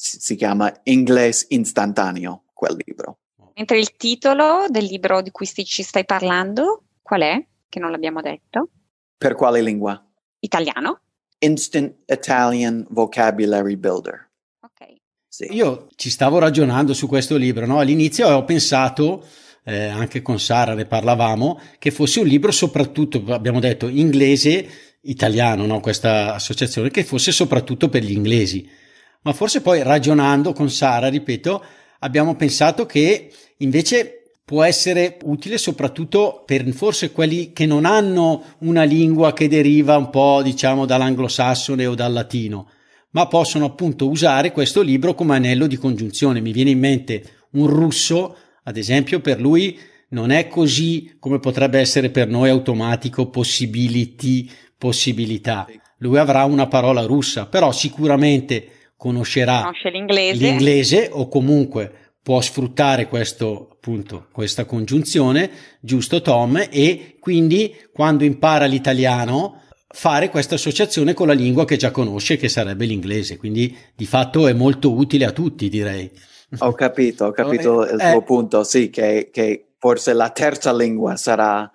si, 0.00 0.36
chiama 0.36 0.72
Inglese 0.84 1.46
istantaneo, 1.48 2.44
quel 2.52 2.76
libro. 2.84 3.18
Mentre 3.56 3.80
il 3.80 3.96
titolo 3.96 4.66
del 4.68 4.84
libro 4.84 5.20
di 5.22 5.32
cui 5.32 5.46
ci 5.46 5.82
stai 5.82 6.04
parlando, 6.04 6.84
qual 7.02 7.22
è? 7.22 7.44
Che 7.68 7.80
non 7.80 7.90
l'abbiamo 7.90 8.20
detto. 8.20 8.68
Per 9.16 9.34
quale 9.34 9.60
lingua? 9.60 10.00
Italiano. 10.38 11.00
Instant 11.40 11.96
Italian 12.06 12.86
Vocabulary 12.90 13.74
Builder. 13.74 14.30
Ok. 14.60 14.94
Sì. 15.26 15.48
Io 15.50 15.88
ci 15.96 16.10
stavo 16.10 16.38
ragionando 16.38 16.94
su 16.94 17.08
questo 17.08 17.36
libro, 17.36 17.66
no? 17.66 17.80
All'inizio 17.80 18.28
ho 18.28 18.44
pensato, 18.44 19.26
eh, 19.64 19.86
anche 19.86 20.22
con 20.22 20.38
Sara 20.38 20.74
ne 20.74 20.86
parlavamo, 20.86 21.60
che 21.78 21.90
fosse 21.90 22.20
un 22.20 22.26
libro 22.28 22.52
soprattutto, 22.52 23.24
abbiamo 23.34 23.58
detto, 23.58 23.88
inglese, 23.88 24.68
italiano, 25.02 25.66
no? 25.66 25.80
Questa 25.80 26.34
associazione, 26.34 26.90
che 26.90 27.02
fosse 27.02 27.32
soprattutto 27.32 27.88
per 27.88 28.04
gli 28.04 28.12
inglesi 28.12 28.86
ma 29.22 29.32
forse 29.32 29.60
poi 29.60 29.82
ragionando 29.82 30.52
con 30.52 30.70
Sara, 30.70 31.08
ripeto, 31.08 31.62
abbiamo 32.00 32.36
pensato 32.36 32.86
che 32.86 33.30
invece 33.58 34.18
può 34.44 34.62
essere 34.62 35.18
utile 35.24 35.58
soprattutto 35.58 36.42
per 36.46 36.66
forse 36.72 37.12
quelli 37.12 37.52
che 37.52 37.66
non 37.66 37.84
hanno 37.84 38.42
una 38.60 38.82
lingua 38.82 39.34
che 39.34 39.46
deriva 39.46 39.98
un 39.98 40.08
po' 40.08 40.40
diciamo 40.42 40.86
dall'anglosassone 40.86 41.84
o 41.84 41.94
dal 41.94 42.14
latino, 42.14 42.70
ma 43.10 43.26
possono 43.26 43.66
appunto 43.66 44.08
usare 44.08 44.52
questo 44.52 44.80
libro 44.80 45.14
come 45.14 45.36
anello 45.36 45.66
di 45.66 45.76
congiunzione. 45.76 46.40
Mi 46.40 46.52
viene 46.52 46.70
in 46.70 46.78
mente 46.78 47.46
un 47.52 47.66
russo, 47.66 48.36
ad 48.64 48.78
esempio, 48.78 49.20
per 49.20 49.38
lui 49.38 49.78
non 50.10 50.30
è 50.30 50.48
così 50.48 51.16
come 51.18 51.40
potrebbe 51.40 51.78
essere 51.78 52.08
per 52.08 52.28
noi 52.28 52.48
automatico 52.48 53.28
possibility, 53.28 54.48
possibilità. 54.78 55.66
Lui 55.98 56.16
avrà 56.16 56.44
una 56.44 56.68
parola 56.68 57.02
russa, 57.02 57.44
però 57.44 57.70
sicuramente 57.72 58.70
conoscerà 58.98 59.70
l'inglese. 59.90 60.44
l'inglese 60.44 61.08
o 61.10 61.28
comunque 61.28 61.92
può 62.20 62.40
sfruttare 62.42 63.06
questo, 63.06 63.68
appunto, 63.72 64.26
questa 64.32 64.66
congiunzione, 64.66 65.48
giusto 65.80 66.20
Tom, 66.20 66.66
e 66.68 67.16
quindi 67.20 67.74
quando 67.90 68.24
impara 68.24 68.66
l'italiano 68.66 69.62
fare 69.88 70.28
questa 70.28 70.56
associazione 70.56 71.14
con 71.14 71.28
la 71.28 71.32
lingua 71.32 71.64
che 71.64 71.76
già 71.76 71.90
conosce, 71.90 72.36
che 72.36 72.50
sarebbe 72.50 72.84
l'inglese. 72.84 73.38
Quindi 73.38 73.74
di 73.94 74.04
fatto 74.04 74.46
è 74.46 74.52
molto 74.52 74.92
utile 74.92 75.24
a 75.24 75.32
tutti, 75.32 75.70
direi. 75.70 76.10
Ho 76.58 76.72
capito, 76.72 77.26
ho 77.26 77.30
capito 77.30 77.86
eh, 77.86 77.94
il 77.94 77.98
tuo 77.98 78.20
eh, 78.20 78.24
punto, 78.24 78.64
sì, 78.64 78.90
che, 78.90 79.30
che 79.32 79.68
forse 79.78 80.12
la 80.12 80.30
terza 80.30 80.74
lingua 80.74 81.16
sarà 81.16 81.70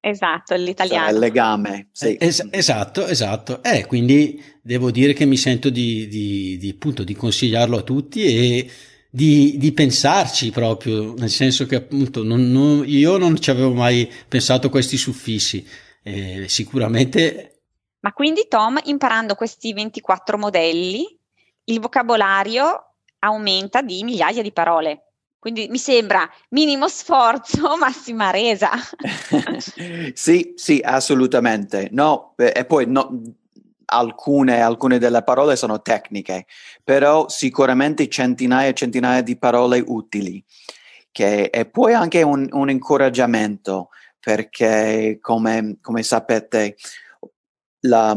Esatto, 0.00 0.54
l'italiano. 0.54 1.10
il 1.10 1.18
legame. 1.18 1.88
Sì. 1.92 2.16
Es- 2.18 2.48
esatto, 2.50 3.06
esatto. 3.06 3.62
Eh, 3.62 3.84
quindi 3.86 4.42
devo 4.62 4.90
dire 4.90 5.12
che 5.12 5.26
mi 5.26 5.36
sento 5.36 5.68
di, 5.68 6.08
di, 6.08 6.56
di, 6.58 6.70
appunto, 6.70 7.04
di 7.04 7.14
consigliarlo 7.14 7.78
a 7.78 7.82
tutti 7.82 8.24
e 8.24 8.70
di, 9.10 9.58
di, 9.58 9.72
pensarci 9.72 10.50
proprio, 10.50 11.14
nel 11.14 11.28
senso 11.28 11.66
che 11.66 11.74
appunto 11.76 12.22
non, 12.22 12.50
non, 12.50 12.84
io 12.86 13.18
non 13.18 13.38
ci 13.38 13.50
avevo 13.50 13.74
mai 13.74 14.10
pensato 14.26 14.68
a 14.68 14.70
questi 14.70 14.96
suffissi. 14.96 15.66
Eh, 16.02 16.48
sicuramente. 16.48 17.62
Ma 18.00 18.12
quindi 18.14 18.46
Tom, 18.48 18.80
imparando 18.84 19.34
questi 19.34 19.74
24 19.74 20.38
modelli, 20.38 21.04
il 21.64 21.78
vocabolario 21.78 22.94
aumenta 23.18 23.82
di 23.82 24.02
migliaia 24.02 24.40
di 24.40 24.52
parole. 24.52 25.09
Quindi 25.40 25.68
mi 25.70 25.78
sembra 25.78 26.30
minimo 26.50 26.86
sforzo, 26.86 27.76
massima 27.80 28.30
resa. 28.30 28.68
sì, 30.12 30.52
sì, 30.54 30.80
assolutamente. 30.84 31.88
No, 31.92 32.34
e 32.36 32.66
poi 32.66 32.86
no, 32.86 33.22
alcune, 33.86 34.60
alcune 34.60 34.98
delle 34.98 35.22
parole 35.22 35.56
sono 35.56 35.80
tecniche, 35.80 36.44
però 36.84 37.26
sicuramente 37.28 38.06
centinaia 38.08 38.68
e 38.68 38.74
centinaia 38.74 39.22
di 39.22 39.38
parole 39.38 39.82
utili. 39.84 40.44
Che, 41.10 41.44
e 41.44 41.64
poi 41.64 41.94
anche 41.94 42.20
un, 42.20 42.46
un 42.52 42.68
incoraggiamento, 42.68 43.88
perché 44.20 45.18
come, 45.22 45.78
come 45.80 46.02
sapete, 46.02 46.76
la, 47.86 48.14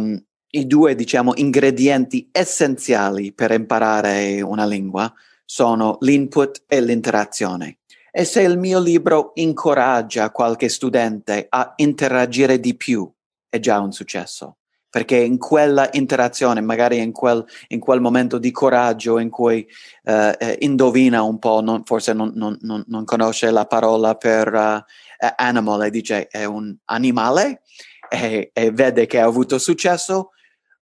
i 0.50 0.68
due 0.68 0.94
diciamo, 0.94 1.32
ingredienti 1.36 2.28
essenziali 2.34 3.32
per 3.32 3.52
imparare 3.52 4.42
una 4.42 4.66
lingua 4.66 5.12
sono 5.45 5.97
l'input 6.01 6.63
e 6.67 6.82
l'interazione. 6.82 7.79
E 8.15 8.25
se 8.25 8.41
il 8.41 8.60
mio 8.60 8.79
libro 8.79 9.32
incoraggia 9.36 10.29
qualche 10.29 10.69
studente 10.69 11.47
a 11.49 11.73
interagire 11.77 12.60
di 12.60 12.75
più, 12.75 13.12
è 13.49 13.60
già 13.60 13.79
un 13.79 13.91
successo. 13.91 14.58
Perché 14.88 15.17
in 15.17 15.39
quella 15.39 15.89
interazione, 15.93 16.62
magari 16.62 16.99
in 16.99 17.12
quel, 17.12 17.43
in 17.69 17.79
quel 17.79 17.99
momento 17.99 18.38
di 18.38 18.51
coraggio 18.51 19.17
in 19.17 19.32
cui 19.32 19.67
uh, 20.03 20.32
indovina 20.60 21.23
un 21.23 21.39
po', 21.39 21.62
non, 21.62 21.84
forse 21.84 22.13
non, 22.13 22.32
non, 22.36 22.60
non, 22.62 23.03
conosce 23.03 23.49
la 23.49 23.65
parola 23.65 24.13
per 24.13 24.53
uh, 24.53 25.27
animal 25.36 25.86
e 25.86 25.89
dice 25.89 26.27
è 26.27 26.45
un 26.45 26.75
animale 26.86 27.63
e, 28.08 28.51
e, 28.53 28.69
vede 28.69 29.08
che 29.08 29.19
ha 29.19 29.25
avuto 29.25 29.58
successo, 29.58 30.29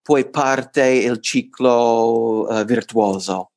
poi 0.00 0.30
parte 0.30 0.86
il 0.86 1.20
ciclo 1.20 2.46
uh, 2.48 2.64
virtuoso 2.64 3.50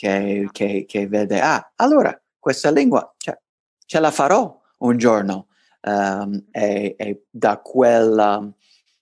che, 0.00 0.48
che, 0.50 0.86
che, 0.88 1.06
vede, 1.08 1.40
ah, 1.40 1.72
allora 1.76 2.18
questa 2.38 2.70
lingua 2.70 3.12
cioè, 3.18 3.38
ce 3.84 4.00
la 4.00 4.10
farò 4.10 4.58
un 4.78 4.96
giorno 4.96 5.48
um, 5.82 6.42
e, 6.50 6.94
e, 6.96 7.24
da, 7.28 7.58
quel, 7.58 8.54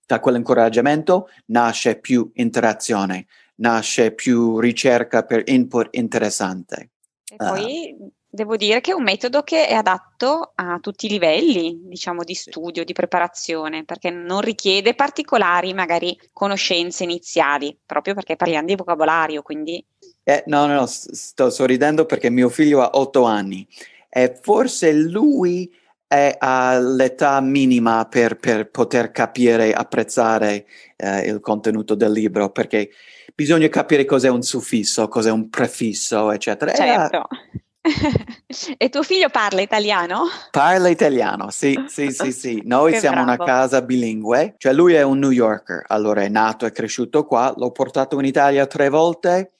da 0.04 0.18
quell'incoraggiamento 0.18 1.28
nasce 1.46 2.00
più 2.00 2.28
interazione, 2.34 3.26
nasce 3.56 4.12
più 4.12 4.58
ricerca 4.58 5.22
per 5.22 5.44
input 5.46 5.86
interessante. 5.92 6.90
E 7.30 7.36
poi 7.36 7.94
uh, 7.96 8.10
devo 8.28 8.56
dire 8.56 8.80
che 8.80 8.90
è 8.90 8.94
un 8.94 9.04
metodo 9.04 9.42
che 9.42 9.68
è 9.68 9.74
adatto 9.74 10.50
a 10.56 10.80
tutti 10.80 11.06
i 11.06 11.10
livelli, 11.10 11.80
diciamo, 11.84 12.24
di 12.24 12.34
studio, 12.34 12.82
di 12.82 12.92
preparazione, 12.92 13.84
perché 13.84 14.10
non 14.10 14.40
richiede 14.40 14.96
particolari, 14.96 15.72
magari, 15.74 16.18
conoscenze 16.32 17.04
iniziali, 17.04 17.78
proprio 17.86 18.14
perché 18.14 18.34
parliamo 18.34 18.66
di 18.66 18.74
vocabolario, 18.74 19.42
quindi 19.42 19.84
eh, 20.28 20.42
no, 20.44 20.66
no, 20.66 20.74
no, 20.74 20.86
sto 20.86 21.48
sorridendo 21.48 22.04
perché 22.04 22.28
mio 22.28 22.50
figlio 22.50 22.82
ha 22.82 22.90
otto 22.98 23.24
anni 23.24 23.66
e 24.10 24.38
forse 24.42 24.92
lui 24.92 25.74
è 26.06 26.36
all'età 26.38 27.40
minima 27.40 28.04
per, 28.04 28.36
per 28.36 28.68
poter 28.68 29.10
capire 29.10 29.68
e 29.68 29.72
apprezzare 29.72 30.66
eh, 30.96 31.20
il 31.20 31.40
contenuto 31.40 31.94
del 31.94 32.12
libro, 32.12 32.50
perché 32.50 32.90
bisogna 33.34 33.68
capire 33.68 34.04
cos'è 34.04 34.28
un 34.28 34.42
suffisso, 34.42 35.08
cos'è 35.08 35.30
un 35.30 35.48
prefisso, 35.48 36.30
eccetera. 36.30 36.74
Certo. 36.74 37.26
e 38.76 38.88
tuo 38.90 39.02
figlio 39.02 39.30
parla 39.30 39.62
italiano? 39.62 40.24
Parla 40.50 40.88
italiano, 40.88 41.48
sì, 41.48 41.74
sì, 41.88 42.10
sì, 42.10 42.32
sì. 42.32 42.62
Noi 42.66 42.92
Che 42.92 42.98
siamo 42.98 43.24
bravo. 43.24 43.32
una 43.32 43.50
casa 43.50 43.80
bilingue, 43.80 44.56
cioè 44.58 44.74
lui 44.74 44.92
è 44.92 45.00
un 45.00 45.20
New 45.20 45.30
Yorker, 45.30 45.84
allora 45.86 46.20
è 46.20 46.28
nato 46.28 46.66
e 46.66 46.70
cresciuto 46.70 47.24
qua, 47.24 47.54
l'ho 47.56 47.70
portato 47.70 48.18
in 48.18 48.26
Italia 48.26 48.66
tre 48.66 48.90
volte 48.90 49.52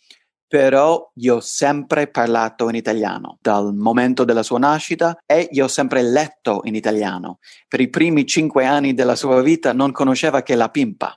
però 0.49 1.11
io 1.17 1.37
ho 1.37 1.41
sempre 1.41 2.09
parlato 2.09 2.69
in 2.71 2.75
italiano 2.75 3.37
dal 3.41 3.75
momento 3.75 4.25
della 4.25 4.43
sua 4.43 4.59
nascita 4.59 5.19
e 5.27 5.47
io 5.53 5.65
ho 5.65 5.69
sempre 5.69 6.03
letto 6.03 6.63
in 6.65 6.75
italiano. 6.75 7.39
Per 7.69 7.81
i 7.81 7.91
primi 7.91 8.27
cinque 8.27 8.65
anni 8.65 8.95
della 8.95 9.15
sua 9.15 9.43
vita 9.43 9.75
non 9.75 9.93
conosceva 9.93 10.43
che 10.43 10.55
la 10.55 10.71
pimpa. 10.71 11.17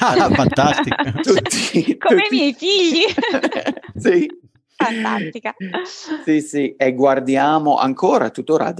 Ah, 0.00 0.28
Fantastico. 0.30 0.96
Tutti, 1.22 1.96
Come 1.96 2.22
tutti- 2.22 2.34
i 2.34 2.38
miei 2.38 2.54
figli. 2.54 3.04
sì. 3.96 4.28
Fantastica. 4.78 5.54
Sì, 6.24 6.42
sì, 6.42 6.74
e 6.76 6.92
guardiamo 6.92 7.76
ancora, 7.76 8.28
tuttora 8.28 8.74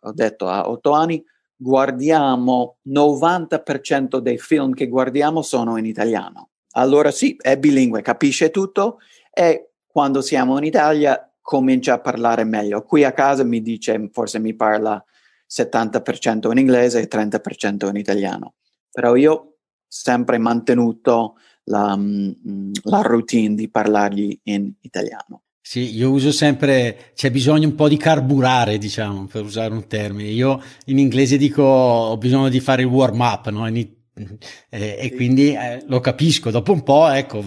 ho 0.00 0.12
detto 0.12 0.48
a 0.48 0.68
otto 0.68 0.90
anni, 0.90 1.22
guardiamo 1.56 2.78
90% 2.88 4.18
dei 4.18 4.38
film 4.38 4.72
che 4.74 4.88
guardiamo 4.88 5.42
sono 5.42 5.76
in 5.76 5.86
italiano. 5.86 6.48
Allora 6.76 7.10
sì, 7.10 7.36
è 7.40 7.56
bilingue, 7.56 8.02
capisce 8.02 8.50
tutto 8.50 8.98
e 9.32 9.70
quando 9.86 10.20
siamo 10.22 10.58
in 10.58 10.64
Italia 10.64 11.30
comincia 11.40 11.94
a 11.94 12.00
parlare 12.00 12.44
meglio. 12.44 12.82
Qui 12.82 13.04
a 13.04 13.12
casa 13.12 13.44
mi 13.44 13.60
dice, 13.60 14.08
forse 14.12 14.38
mi 14.38 14.54
parla 14.54 15.02
70% 15.48 16.50
in 16.50 16.58
inglese 16.58 17.00
e 17.00 17.08
30% 17.08 17.88
in 17.88 17.96
italiano, 17.96 18.54
però 18.90 19.14
io 19.14 19.32
ho 19.32 19.52
sempre 19.86 20.38
mantenuto 20.38 21.34
la, 21.64 21.96
mm, 21.96 22.72
la 22.84 23.02
routine 23.02 23.54
di 23.54 23.70
parlargli 23.70 24.38
in 24.44 24.72
italiano. 24.80 25.42
Sì, 25.66 25.94
io 25.96 26.10
uso 26.10 26.30
sempre, 26.30 27.12
c'è 27.14 27.30
bisogno 27.30 27.68
un 27.68 27.74
po' 27.74 27.88
di 27.88 27.96
carburare, 27.96 28.76
diciamo, 28.76 29.26
per 29.26 29.44
usare 29.44 29.72
un 29.72 29.86
termine. 29.86 30.28
Io 30.28 30.60
in 30.86 30.98
inglese 30.98 31.38
dico 31.38 31.62
ho 31.62 32.18
bisogno 32.18 32.50
di 32.50 32.60
fare 32.60 32.82
il 32.82 32.88
warm 32.88 33.20
up, 33.20 33.48
no? 33.48 33.66
In 33.66 33.76
e, 34.14 34.96
e 34.98 35.08
Sì. 35.10 35.14
quindi 35.14 35.52
eh, 35.54 35.82
lo 35.86 36.00
capisco. 36.00 36.50
Dopo 36.50 36.72
un 36.72 36.82
po', 36.82 37.08
ecco, 37.08 37.42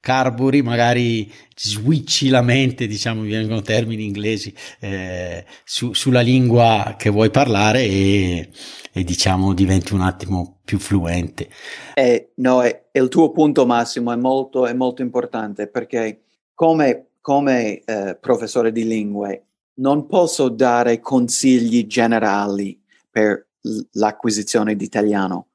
carburi, 0.00 0.60
magari 0.62 1.32
switchi 1.56 2.28
la 2.28 2.42
mente, 2.42 2.86
diciamo, 2.86 3.22
vengono 3.22 3.62
termini 3.62 4.04
inglesi, 4.04 4.54
eh, 4.80 5.44
su- 5.64 5.94
sulla 5.94 6.20
lingua 6.20 6.94
che 6.98 7.08
vuoi 7.08 7.30
parlare 7.30 7.82
e, 7.84 8.50
e 8.92 9.02
diciamo 9.04 9.54
diventi 9.54 9.94
un 9.94 10.02
attimo 10.02 10.60
più 10.64 10.78
fluente. 10.78 11.48
Eh, 11.94 12.32
no, 12.36 12.62
è- 12.62 12.84
il 12.92 13.08
tuo 13.08 13.30
punto 13.30 13.64
Massimo 13.64 14.12
è 14.12 14.16
molto, 14.16 14.66
è 14.66 14.74
molto 14.74 15.00
importante 15.02 15.68
perché 15.68 16.24
come, 16.54 17.06
come 17.20 17.82
eh, 17.84 18.16
professore 18.20 18.72
di 18.72 18.86
lingue 18.86 19.46
non 19.76 20.06
posso 20.06 20.50
dare 20.50 21.00
consigli 21.00 21.86
generali 21.86 22.78
per 23.10 23.46
l'acquisizione 23.92 24.76
di 24.76 24.84
italiano 24.84 25.46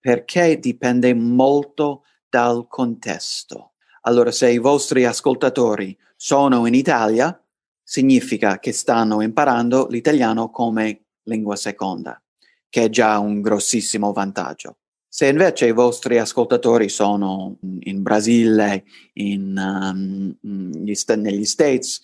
perché 0.00 0.58
dipende 0.58 1.14
molto 1.14 2.04
dal 2.28 2.66
contesto. 2.68 3.72
Allora, 4.02 4.30
se 4.30 4.50
i 4.50 4.58
vostri 4.58 5.04
ascoltatori 5.04 5.96
sono 6.16 6.66
in 6.66 6.74
Italia, 6.74 7.40
significa 7.82 8.58
che 8.58 8.72
stanno 8.72 9.22
imparando 9.22 9.86
l'italiano 9.88 10.50
come 10.50 11.04
lingua 11.24 11.56
seconda, 11.56 12.20
che 12.68 12.84
è 12.84 12.88
già 12.88 13.18
un 13.18 13.40
grossissimo 13.40 14.12
vantaggio. 14.12 14.78
Se 15.08 15.26
invece 15.26 15.66
i 15.66 15.72
vostri 15.72 16.18
ascoltatori 16.18 16.88
sono 16.88 17.56
in 17.80 18.02
Brasile, 18.02 18.84
in, 19.14 19.56
um, 19.56 20.36
negli 20.42 21.44
States, 21.44 22.02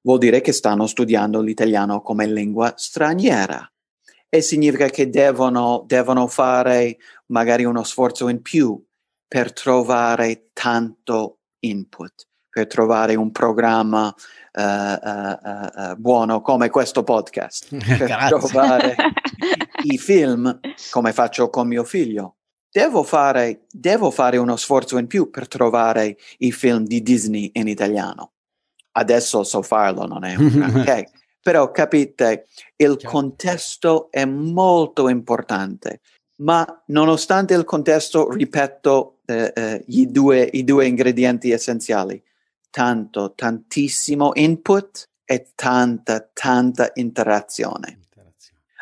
vuol 0.00 0.18
dire 0.18 0.40
che 0.40 0.52
stanno 0.52 0.86
studiando 0.86 1.40
l'italiano 1.40 2.00
come 2.00 2.26
lingua 2.26 2.72
straniera 2.76 3.70
e 4.28 4.40
significa 4.42 4.88
che 4.88 5.08
devono, 5.08 5.84
devono 5.86 6.26
fare 6.26 6.98
magari 7.26 7.64
uno 7.64 7.82
sforzo 7.82 8.28
in 8.28 8.42
più 8.42 8.82
per 9.26 9.52
trovare 9.52 10.50
tanto 10.52 11.40
input, 11.60 12.28
per 12.48 12.66
trovare 12.66 13.14
un 13.14 13.30
programma 13.30 14.14
eh, 14.52 14.62
eh, 14.62 15.38
eh, 15.90 15.94
buono 15.96 16.40
come 16.40 16.70
questo 16.70 17.04
podcast, 17.04 17.68
per 17.76 18.06
Grazie. 18.06 18.38
trovare 18.38 18.96
i 19.84 19.96
film 19.98 20.60
come 20.90 21.12
faccio 21.12 21.48
con 21.50 21.68
mio 21.68 21.84
figlio. 21.84 22.36
Devo 22.70 23.02
fare, 23.02 23.66
devo 23.70 24.10
fare 24.10 24.36
uno 24.36 24.56
sforzo 24.56 24.98
in 24.98 25.06
più 25.06 25.30
per 25.30 25.48
trovare 25.48 26.16
i 26.38 26.52
film 26.52 26.84
di 26.84 27.02
Disney 27.02 27.50
in 27.54 27.66
italiano. 27.66 28.32
Adesso 28.92 29.42
so 29.42 29.62
farlo, 29.62 30.06
non 30.06 30.24
è 30.24 30.34
un 30.34 30.48
granché, 30.52 31.10
però 31.48 31.70
capite, 31.70 32.46
il 32.76 32.98
Certo. 32.98 33.08
contesto 33.08 34.10
è 34.10 34.26
molto 34.26 35.08
importante, 35.08 36.02
ma 36.42 36.82
nonostante 36.88 37.54
il 37.54 37.64
contesto, 37.64 38.30
ripeto, 38.30 39.20
eh, 39.24 39.52
eh, 39.56 39.84
i, 39.86 40.10
due, 40.10 40.42
i 40.42 40.62
due 40.62 40.86
ingredienti 40.86 41.50
essenziali, 41.50 42.22
tanto, 42.68 43.32
tantissimo 43.32 44.32
input 44.34 45.04
e 45.24 45.52
tanta, 45.54 46.28
tanta 46.30 46.90
interazione 46.96 48.00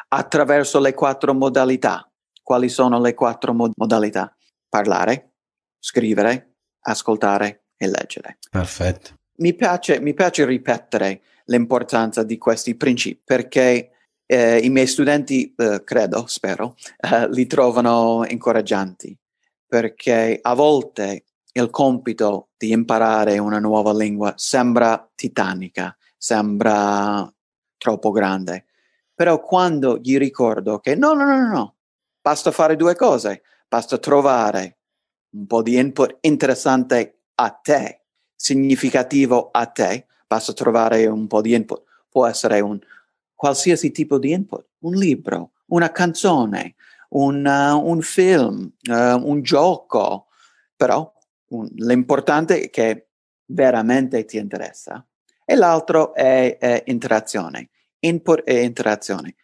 attraverso 0.09 0.81
le 0.81 0.93
quattro 0.93 1.35
modalità. 1.35 2.11
Quali 2.43 2.69
sono 2.69 3.01
le 3.01 3.15
quattro 3.15 3.55
mod- 3.55 3.75
modalità? 3.77 4.37
Parlare, 4.69 5.35
scrivere, 5.79 6.57
ascoltare 6.81 7.67
e 7.77 7.87
leggere. 7.87 8.39
Perfetto. 8.51 9.15
Mi 9.39 9.55
piace, 9.55 10.01
mi 10.01 10.15
piace 10.15 10.45
ripetere 10.45 11.23
l'importanza 11.47 12.23
di 12.23 12.39
questi 12.39 12.75
principi 12.75 13.21
perché 13.25 13.91
eh, 14.27 14.59
i 14.59 14.69
miei 14.71 14.87
studenti, 14.87 15.55
eh, 15.57 15.83
credo, 15.85 16.27
spero, 16.27 16.75
eh, 16.99 17.29
li 17.31 17.47
trovano 17.47 18.25
incoraggianti 18.27 19.17
perché 19.67 20.39
a 20.41 20.55
volte 20.55 21.25
il 21.53 21.71
compito 21.71 22.51
di 22.57 22.71
imparare 22.71 23.39
una 23.39 23.59
nuova 23.59 23.95
lingua 23.95 24.35
sembra 24.37 25.11
titanica, 25.15 25.97
sembra 26.17 27.33
troppo 27.79 28.11
grande. 28.11 28.67
Però 29.15 29.41
quando 29.41 29.99
gli 29.99 30.19
ricordo 30.19 30.79
che 30.79 30.95
no, 30.95 31.15
no, 31.15 31.25
no, 31.25 31.49
no, 31.49 31.77
basta 32.21 32.51
fare 32.51 32.77
due 32.77 32.95
cose, 32.95 33.43
basta 33.69 33.97
trovare 33.97 34.79
un 35.31 35.47
po' 35.47 35.63
di 35.63 35.79
input 35.79 36.19
interessante 36.21 37.23
a 37.37 37.51
te, 37.51 38.06
significativo 38.37 39.49
a 39.51 39.67
te, 39.67 40.07
basta 40.27 40.53
trovare 40.53 41.07
un 41.07 41.27
po' 41.27 41.41
di 41.41 41.55
input. 41.55 41.83
Può 42.09 42.27
essere 42.27 42.61
un 42.61 42.79
qualsiasi 43.35 43.91
tipo 43.91 44.19
di 44.19 44.33
input, 44.33 44.67
un 44.81 44.95
libro, 44.95 45.53
una 45.67 45.91
canzone, 45.91 46.75
un, 47.11 47.45
uh, 47.45 47.89
un 47.89 48.01
film, 48.03 48.73
uh, 48.89 48.93
un 48.93 49.43
gioco, 49.43 50.29
però 50.77 51.13
un, 51.49 51.69
l'importante 51.75 52.63
è 52.63 52.71
che 52.71 53.09
veramente 53.47 54.25
ti 54.25 54.39
interessa. 54.39 55.05
E 55.45 55.55
l'altro 55.55 56.15
è, 56.15 56.59
è 56.59 56.83
interazione, 56.87 57.71
input 58.01 58.43
e 58.45 58.65
interazione. 58.65 59.37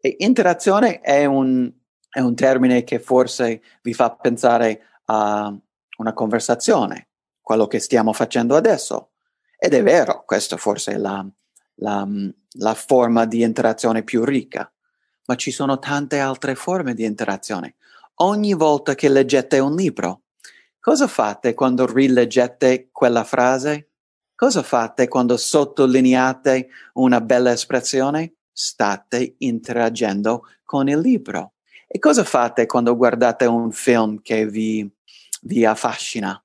E 0.00 0.16
interazione 0.20 1.00
è 1.00 1.24
un, 1.24 1.72
è 2.08 2.20
un 2.20 2.34
termine 2.34 2.84
che 2.84 3.00
forse 3.00 3.60
vi 3.82 3.92
fa 3.92 4.14
pensare 4.14 4.82
a 5.06 5.52
una 5.96 6.12
conversazione, 6.12 7.07
quello 7.48 7.66
che 7.66 7.78
stiamo 7.78 8.12
facendo 8.12 8.56
adesso. 8.56 9.12
Ed 9.58 9.72
è 9.72 9.82
vero, 9.82 10.22
questa 10.26 10.58
forse 10.58 10.92
è 10.92 10.96
la, 10.98 11.26
la, 11.76 12.06
la 12.58 12.74
forma 12.74 13.24
di 13.24 13.40
interazione 13.40 14.02
più 14.02 14.22
ricca, 14.22 14.70
ma 15.24 15.34
ci 15.34 15.50
sono 15.50 15.78
tante 15.78 16.18
altre 16.18 16.54
forme 16.54 16.92
di 16.92 17.06
interazione. 17.06 17.76
Ogni 18.16 18.52
volta 18.52 18.94
che 18.94 19.08
leggete 19.08 19.60
un 19.60 19.74
libro, 19.74 20.24
cosa 20.78 21.06
fate 21.06 21.54
quando 21.54 21.90
rileggete 21.90 22.90
quella 22.92 23.24
frase? 23.24 23.92
Cosa 24.34 24.62
fate 24.62 25.08
quando 25.08 25.38
sottolineate 25.38 26.68
una 26.94 27.22
bella 27.22 27.52
espressione? 27.52 28.34
State 28.52 29.36
interagendo 29.38 30.42
con 30.64 30.86
il 30.86 30.98
libro. 30.98 31.54
E 31.86 31.98
cosa 31.98 32.24
fate 32.24 32.66
quando 32.66 32.94
guardate 32.94 33.46
un 33.46 33.72
film 33.72 34.20
che 34.20 34.46
vi, 34.46 34.86
vi 35.40 35.64
affascina 35.64 36.38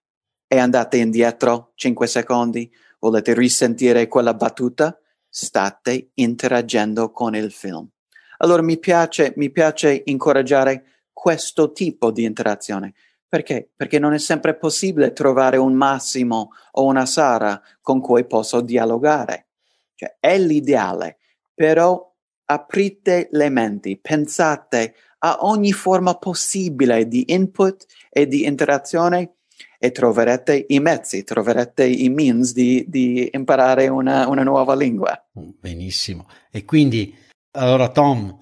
e 0.54 0.60
andate 0.60 0.98
indietro 0.98 1.72
5 1.74 2.06
secondi? 2.06 2.72
Volete 3.00 3.34
risentire 3.34 4.08
quella 4.08 4.36
battuta? 4.36 4.96
State 5.28 6.12
interagendo 6.14 7.10
con 7.10 7.34
il 7.34 7.52
film. 7.52 7.90
Allora 8.38 8.62
mi 8.62 8.78
piace, 8.78 9.34
mi 9.38 9.50
piace 9.50 10.04
incoraggiare 10.06 11.08
questo 11.12 11.72
tipo 11.72 12.12
di 12.12 12.24
interazione. 12.24 12.94
Perché? 13.28 13.72
Perché 13.76 13.98
non 13.98 14.14
è 14.14 14.20
sempre 14.20 14.56
possibile 14.56 15.12
trovare 15.12 15.58
un 15.58 15.74
Massimo 15.74 16.50
o 16.74 16.84
una 16.84 17.08
Sara 17.08 17.60
con 17.82 18.00
cui 18.00 18.24
posso 18.28 18.62
dialogare. 18.62 19.48
Cioè, 19.96 20.18
è 20.20 20.38
l'ideale, 20.38 21.18
però 21.52 22.14
aprite 22.46 23.28
le 23.32 23.50
menti, 23.50 23.98
pensate 24.00 24.94
a 25.18 25.38
ogni 25.40 25.72
forma 25.72 26.14
possibile 26.14 27.08
di 27.08 27.24
input 27.34 27.86
e 28.12 28.28
di 28.28 28.46
interazione 28.46 29.38
e 29.84 29.92
troverete 29.92 30.68
i 30.70 30.80
mezzi, 30.80 31.26
troverete 31.26 31.86
i 31.86 32.08
means 32.08 32.54
di, 32.54 32.86
di 32.88 33.30
imparare 33.34 33.90
una, 33.90 34.30
una 34.30 34.42
nuova 34.42 34.76
lingua. 34.76 35.22
Benissimo. 35.34 36.26
E 36.50 36.64
quindi, 36.64 37.14
allora 37.52 37.90
Tom, 37.90 38.34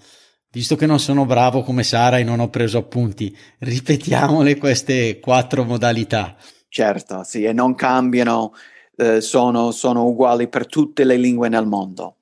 visto 0.51 0.75
che 0.75 0.85
non 0.85 0.99
sono 0.99 1.25
bravo 1.25 1.63
come 1.63 1.81
Sara 1.81 2.19
e 2.19 2.23
non 2.23 2.41
ho 2.41 2.49
preso 2.51 2.77
appunti, 2.77 3.35
ripetiamole 3.57 4.57
queste 4.57 5.19
quattro 5.19 5.63
modalità. 5.63 6.35
Certo, 6.69 7.23
sì, 7.23 7.43
e 7.43 7.53
non 7.53 7.73
cambiano, 7.73 8.53
eh, 8.95 9.19
sono, 9.19 9.71
sono 9.71 10.05
uguali 10.05 10.47
per 10.47 10.67
tutte 10.67 11.03
le 11.03 11.17
lingue 11.17 11.49
nel 11.49 11.65
mondo. 11.65 12.17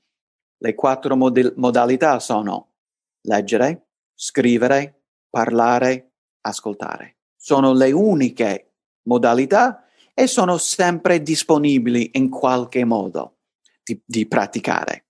Le 0.59 0.75
quattro 0.75 1.17
mod- 1.17 1.55
modalità 1.57 2.19
sono 2.19 2.69
leggere, 3.23 3.87
scrivere, 4.15 5.01
parlare, 5.29 6.11
ascoltare. 6.39 7.17
Sono 7.35 7.73
le 7.73 7.91
uniche 7.91 8.68
modalità 9.09 9.83
e 10.13 10.27
sono 10.27 10.57
sempre 10.57 11.21
disponibili 11.21 12.11
in 12.13 12.29
qualche 12.29 12.85
modo 12.85 13.37
di, 13.83 13.99
di 14.05 14.27
praticare. 14.27 15.05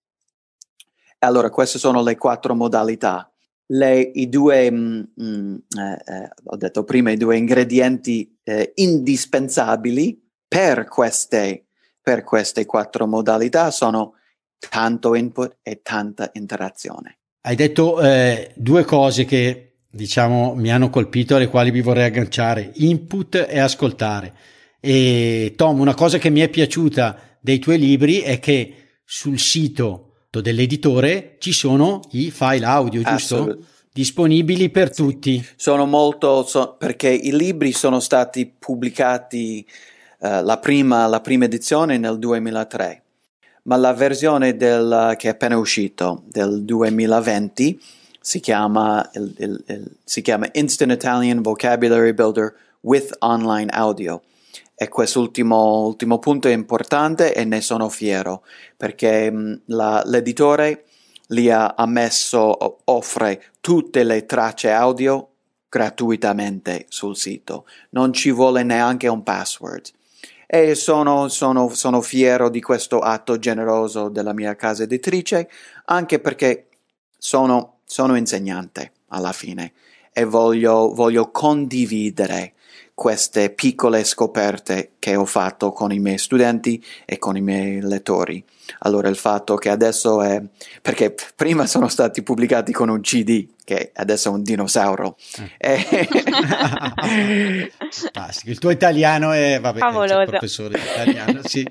Allora, 1.19 1.49
queste 1.49 1.77
sono 1.77 2.01
le 2.01 2.15
quattro 2.15 2.55
modalità. 2.55 3.29
Le, 3.71 3.99
I 3.99 4.29
due, 4.29 4.71
mm, 4.71 5.01
mm, 5.21 5.55
eh, 5.77 6.13
eh, 6.13 6.29
ho 6.45 6.55
detto 6.55 6.83
prima, 6.85 7.11
i 7.11 7.17
due 7.17 7.37
ingredienti 7.37 8.39
eh, 8.43 8.71
indispensabili 8.75 10.17
per 10.47 10.87
queste, 10.87 11.65
per 12.01 12.23
queste 12.23 12.65
quattro 12.65 13.05
modalità 13.05 13.69
sono 13.69 14.13
tanto 14.69 15.13
input 15.13 15.57
e 15.61 15.81
tanta 15.81 16.29
interazione. 16.33 17.19
Hai 17.41 17.55
detto 17.55 18.01
eh, 18.01 18.53
due 18.55 18.83
cose 18.85 19.25
che 19.25 19.68
diciamo 19.89 20.53
mi 20.55 20.71
hanno 20.71 20.89
colpito 20.89 21.35
alle 21.35 21.47
quali 21.47 21.71
vi 21.71 21.81
vorrei 21.81 22.05
agganciare, 22.05 22.71
input 22.75 23.47
e 23.47 23.59
ascoltare. 23.59 24.33
E 24.79 25.53
Tom, 25.55 25.79
una 25.79 25.93
cosa 25.93 26.17
che 26.17 26.29
mi 26.29 26.39
è 26.41 26.49
piaciuta 26.49 27.37
dei 27.39 27.59
tuoi 27.59 27.77
libri 27.77 28.19
è 28.19 28.39
che 28.39 28.73
sul 29.03 29.39
sito 29.39 30.05
dell'editore 30.29 31.37
ci 31.39 31.51
sono 31.51 32.01
i 32.11 32.31
file 32.31 32.65
audio, 32.65 33.01
giusto? 33.01 33.35
Assolut- 33.35 33.65
Disponibili 33.91 34.69
per 34.69 34.93
sì. 34.93 35.01
tutti. 35.01 35.45
Sono 35.55 35.85
molto, 35.85 36.45
so, 36.45 36.75
perché 36.77 37.09
i 37.09 37.35
libri 37.35 37.71
sono 37.73 37.99
stati 37.99 38.45
pubblicati 38.45 39.65
uh, 40.19 40.41
la, 40.43 40.57
prima, 40.59 41.07
la 41.07 41.19
prima 41.19 41.45
edizione 41.45 41.97
nel 41.97 42.19
2003 42.19 43.03
ma 43.63 43.75
la 43.75 43.93
versione 43.93 44.55
del, 44.55 45.13
che 45.17 45.27
è 45.27 45.31
appena 45.31 45.57
uscito 45.57 46.23
del 46.27 46.63
2020 46.63 47.79
si 48.29 48.41
chiama, 48.41 49.09
il, 49.13 49.33
il, 49.39 49.63
il, 49.65 49.91
si 50.03 50.21
chiama 50.21 50.47
Instant 50.51 50.91
Italian 50.91 51.41
Vocabulary 51.41 52.13
Builder 52.13 52.53
with 52.81 53.15
Online 53.21 53.71
Audio. 53.71 54.21
E 54.75 54.87
quest'ultimo 54.87 55.87
ultimo 55.87 56.19
punto 56.19 56.47
è 56.47 56.51
importante 56.51 57.33
e 57.33 57.43
ne 57.43 57.59
sono 57.59 57.89
fiero 57.89 58.43
perché 58.77 59.31
mh, 59.31 59.61
la, 59.65 60.03
l'editore 60.05 60.85
li 61.29 61.49
ha 61.49 61.73
messo, 61.87 62.81
offre 62.83 63.45
tutte 63.61 64.03
le 64.03 64.27
tracce 64.27 64.69
audio 64.69 65.29
gratuitamente 65.67 66.85
sul 66.87 67.17
sito. 67.17 67.65
Non 67.89 68.13
ci 68.13 68.29
vuole 68.29 68.61
neanche 68.61 69.07
un 69.07 69.23
password 69.23 69.87
e 70.45 70.75
sono, 70.75 71.29
sono, 71.29 71.69
sono 71.69 71.99
fiero 72.01 72.49
di 72.49 72.61
questo 72.61 72.99
atto 72.99 73.39
generoso 73.39 74.07
della 74.07 74.33
mia 74.33 74.55
casa 74.55 74.83
editrice, 74.83 75.49
anche 75.85 76.19
perché 76.19 76.67
sono, 77.17 77.78
sono 77.91 78.15
insegnante 78.15 78.91
alla 79.07 79.31
fine 79.31 79.71
e 80.13 80.23
voglio, 80.23 80.93
voglio 80.93 81.31
condividere 81.31 82.53
queste 82.93 83.49
piccole 83.49 84.03
scoperte 84.03 84.91
che 84.99 85.15
ho 85.15 85.25
fatto 85.25 85.71
con 85.71 85.91
i 85.91 85.97
miei 85.97 86.19
studenti 86.19 86.83
e 87.05 87.17
con 87.17 87.35
i 87.35 87.41
miei 87.41 87.81
lettori. 87.81 88.43
Allora 88.79 89.09
il 89.09 89.15
fatto 89.15 89.55
che 89.55 89.69
adesso 89.69 90.21
è 90.21 90.39
perché 90.83 91.15
prima 91.35 91.65
sono 91.65 91.87
stati 91.87 92.21
pubblicati 92.21 92.71
con 92.71 92.89
un 92.89 93.01
CD 93.01 93.47
che 93.63 93.91
adesso 93.95 94.29
è 94.29 94.33
un 94.33 94.43
dinosauro. 94.43 95.17
Eh. 95.57 96.11
il 98.43 98.59
tuo 98.59 98.69
italiano 98.69 99.31
è 99.31 99.59
vabbè, 99.59 99.79
Favoloso. 99.79 100.25
professore 100.25 100.77
di 100.77 100.85
italiano, 100.85 101.41
sì. 101.43 101.67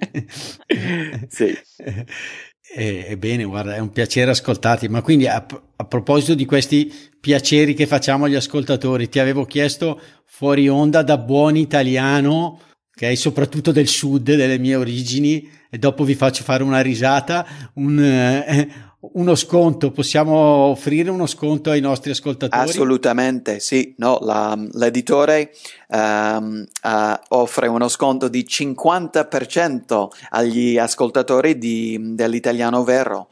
sì. 1.28 1.57
Ebbene, 2.74 3.44
guarda, 3.44 3.74
è 3.74 3.78
un 3.78 3.90
piacere 3.90 4.31
ascoltarti. 4.31 4.88
Ma 4.88 5.02
quindi 5.02 5.26
a, 5.26 5.44
a, 5.76 5.85
proposito 5.85 6.35
di 6.35 6.44
questi 6.44 6.92
piaceri 7.18 7.74
che 7.74 7.87
facciamo 7.87 8.26
agli 8.26 8.35
ascoltatori, 8.35 9.09
ti 9.09 9.18
avevo 9.18 9.44
chiesto 9.44 10.00
fuori 10.24 10.68
onda 10.68 11.02
da 11.02 11.18
buon 11.18 11.57
italiano, 11.57 12.61
ok, 12.94 13.16
soprattutto 13.16 13.72
del 13.72 13.88
sud, 13.88 14.35
delle 14.35 14.59
mie 14.59 14.76
origini, 14.76 15.48
e 15.70 15.78
dopo 15.78 16.04
vi 16.04 16.14
faccio 16.14 16.44
fare 16.44 16.62
una 16.62 16.81
risata, 16.81 17.46
un, 17.74 17.98
eh, 17.98 18.68
uno 19.00 19.37
sconto, 19.37 19.92
possiamo 19.92 20.37
offrire 20.37 21.11
uno 21.11 21.26
sconto 21.26 21.70
ai 21.70 21.80
nostri 21.80 22.11
ascoltatori? 22.11 22.68
Assolutamente, 22.68 23.61
sì, 23.61 23.94
no, 23.99 24.18
la, 24.22 24.59
l'editore 24.72 25.53
um, 25.88 26.66
uh, 26.82 27.14
offre 27.28 27.68
uno 27.68 27.86
sconto 27.86 28.28
di 28.28 28.44
50% 28.49 30.09
agli 30.30 30.78
ascoltatori 30.78 31.59
di, 31.59 31.96
dell'italiano 32.14 32.82
vero. 32.82 33.28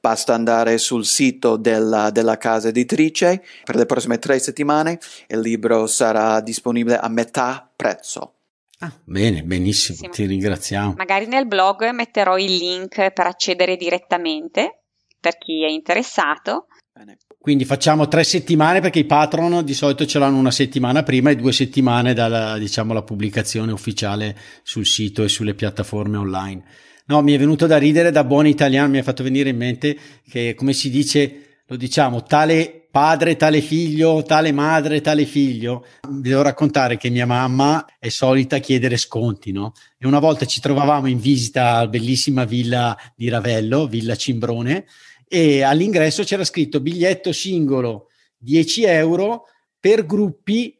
Basta 0.00 0.34
andare 0.34 0.78
sul 0.78 1.04
sito 1.04 1.56
della, 1.56 2.10
della, 2.10 2.38
casa 2.38 2.68
editrice 2.68 3.42
per 3.64 3.74
le 3.74 3.84
prossime 3.84 4.20
tre 4.20 4.38
settimane 4.38 5.00
il 5.26 5.40
libro 5.40 5.88
sarà 5.88 6.40
disponibile 6.40 6.96
a 6.96 7.08
metà 7.08 7.68
prezzo. 7.74 8.34
Ah, 8.78 8.92
bene, 9.02 9.42
benissimo, 9.42 9.98
benissimo, 9.98 10.10
ti 10.12 10.24
ringraziamo. 10.26 10.94
Magari 10.96 11.26
nel 11.26 11.48
blog 11.48 11.90
metterò 11.90 12.38
il 12.38 12.54
link 12.54 13.10
per 13.10 13.26
accedere 13.26 13.76
direttamente 13.76 14.77
per 15.20 15.36
chi 15.38 15.64
è 15.64 15.68
interessato. 15.68 16.66
Bene. 16.92 17.18
Quindi 17.38 17.64
facciamo 17.64 18.08
tre 18.08 18.24
settimane 18.24 18.80
perché 18.80 18.98
i 18.98 19.04
patron 19.04 19.64
di 19.64 19.72
solito 19.72 20.04
ce 20.04 20.18
l'hanno 20.18 20.36
una 20.36 20.50
settimana 20.50 21.02
prima 21.02 21.30
e 21.30 21.36
due 21.36 21.52
settimane 21.52 22.12
dalla 22.12 22.58
diciamo, 22.58 22.92
la 22.92 23.02
pubblicazione 23.02 23.72
ufficiale 23.72 24.36
sul 24.62 24.84
sito 24.84 25.22
e 25.22 25.28
sulle 25.28 25.54
piattaforme 25.54 26.16
online. 26.16 26.64
No, 27.06 27.22
mi 27.22 27.32
è 27.32 27.38
venuto 27.38 27.66
da 27.66 27.78
ridere 27.78 28.10
da 28.10 28.24
buon 28.24 28.46
italiano, 28.46 28.88
mi 28.88 28.98
ha 28.98 29.02
fatto 29.02 29.22
venire 29.22 29.48
in 29.48 29.56
mente 29.56 29.96
che 30.28 30.54
come 30.54 30.72
si 30.72 30.90
dice, 30.90 31.62
lo 31.66 31.76
diciamo, 31.76 32.22
tale 32.22 32.88
padre, 32.90 33.36
tale 33.36 33.60
figlio, 33.60 34.22
tale 34.22 34.52
madre, 34.52 35.00
tale 35.00 35.24
figlio. 35.24 35.86
Vi 36.08 36.28
devo 36.28 36.42
raccontare 36.42 36.96
che 36.96 37.10
mia 37.10 37.26
mamma 37.26 37.86
è 37.98 38.08
solita 38.08 38.58
chiedere 38.58 38.96
sconti, 38.96 39.52
no? 39.52 39.72
E 39.96 40.06
una 40.06 40.18
volta 40.18 40.46
ci 40.46 40.60
trovavamo 40.60 41.06
in 41.06 41.20
visita 41.20 41.76
alla 41.76 41.88
bellissima 41.88 42.44
villa 42.44 42.96
di 43.14 43.28
Ravello, 43.28 43.86
Villa 43.86 44.16
Cimbrone, 44.16 44.84
e 45.28 45.62
all'ingresso 45.62 46.24
c'era 46.24 46.44
scritto 46.44 46.80
biglietto 46.80 47.32
singolo 47.32 48.08
10 48.38 48.84
euro 48.84 49.44
per 49.78 50.06
gruppi 50.06 50.76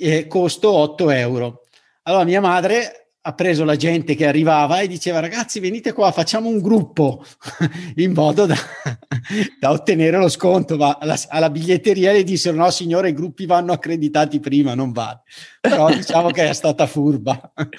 eh, 0.00 0.26
costo 0.26 0.70
8 0.72 1.10
euro. 1.10 1.62
Allora 2.02 2.24
mia 2.24 2.40
madre 2.40 3.02
ha 3.24 3.34
preso 3.34 3.64
la 3.64 3.76
gente 3.76 4.16
che 4.16 4.26
arrivava 4.26 4.80
e 4.80 4.88
diceva 4.88 5.20
ragazzi 5.20 5.60
venite 5.60 5.92
qua 5.92 6.10
facciamo 6.10 6.48
un 6.48 6.58
gruppo 6.58 7.24
in 7.96 8.12
modo 8.12 8.46
da, 8.46 8.56
da 9.60 9.70
ottenere 9.70 10.16
lo 10.16 10.28
sconto. 10.28 10.76
Ma 10.76 10.98
alla, 11.00 11.16
alla, 11.28 11.50
biglietteria 11.50 12.12
le 12.12 12.24
dissero 12.24 12.56
no 12.56 12.70
signore 12.70 13.10
i 13.10 13.14
gruppi 13.14 13.46
vanno 13.46 13.72
accreditati 13.72 14.40
prima 14.40 14.74
non 14.74 14.90
vale 14.90 15.22
però 15.60 15.88
diciamo 15.88 16.30
che 16.30 16.48
è 16.48 16.52
stata 16.52 16.86
furba. 16.86 17.52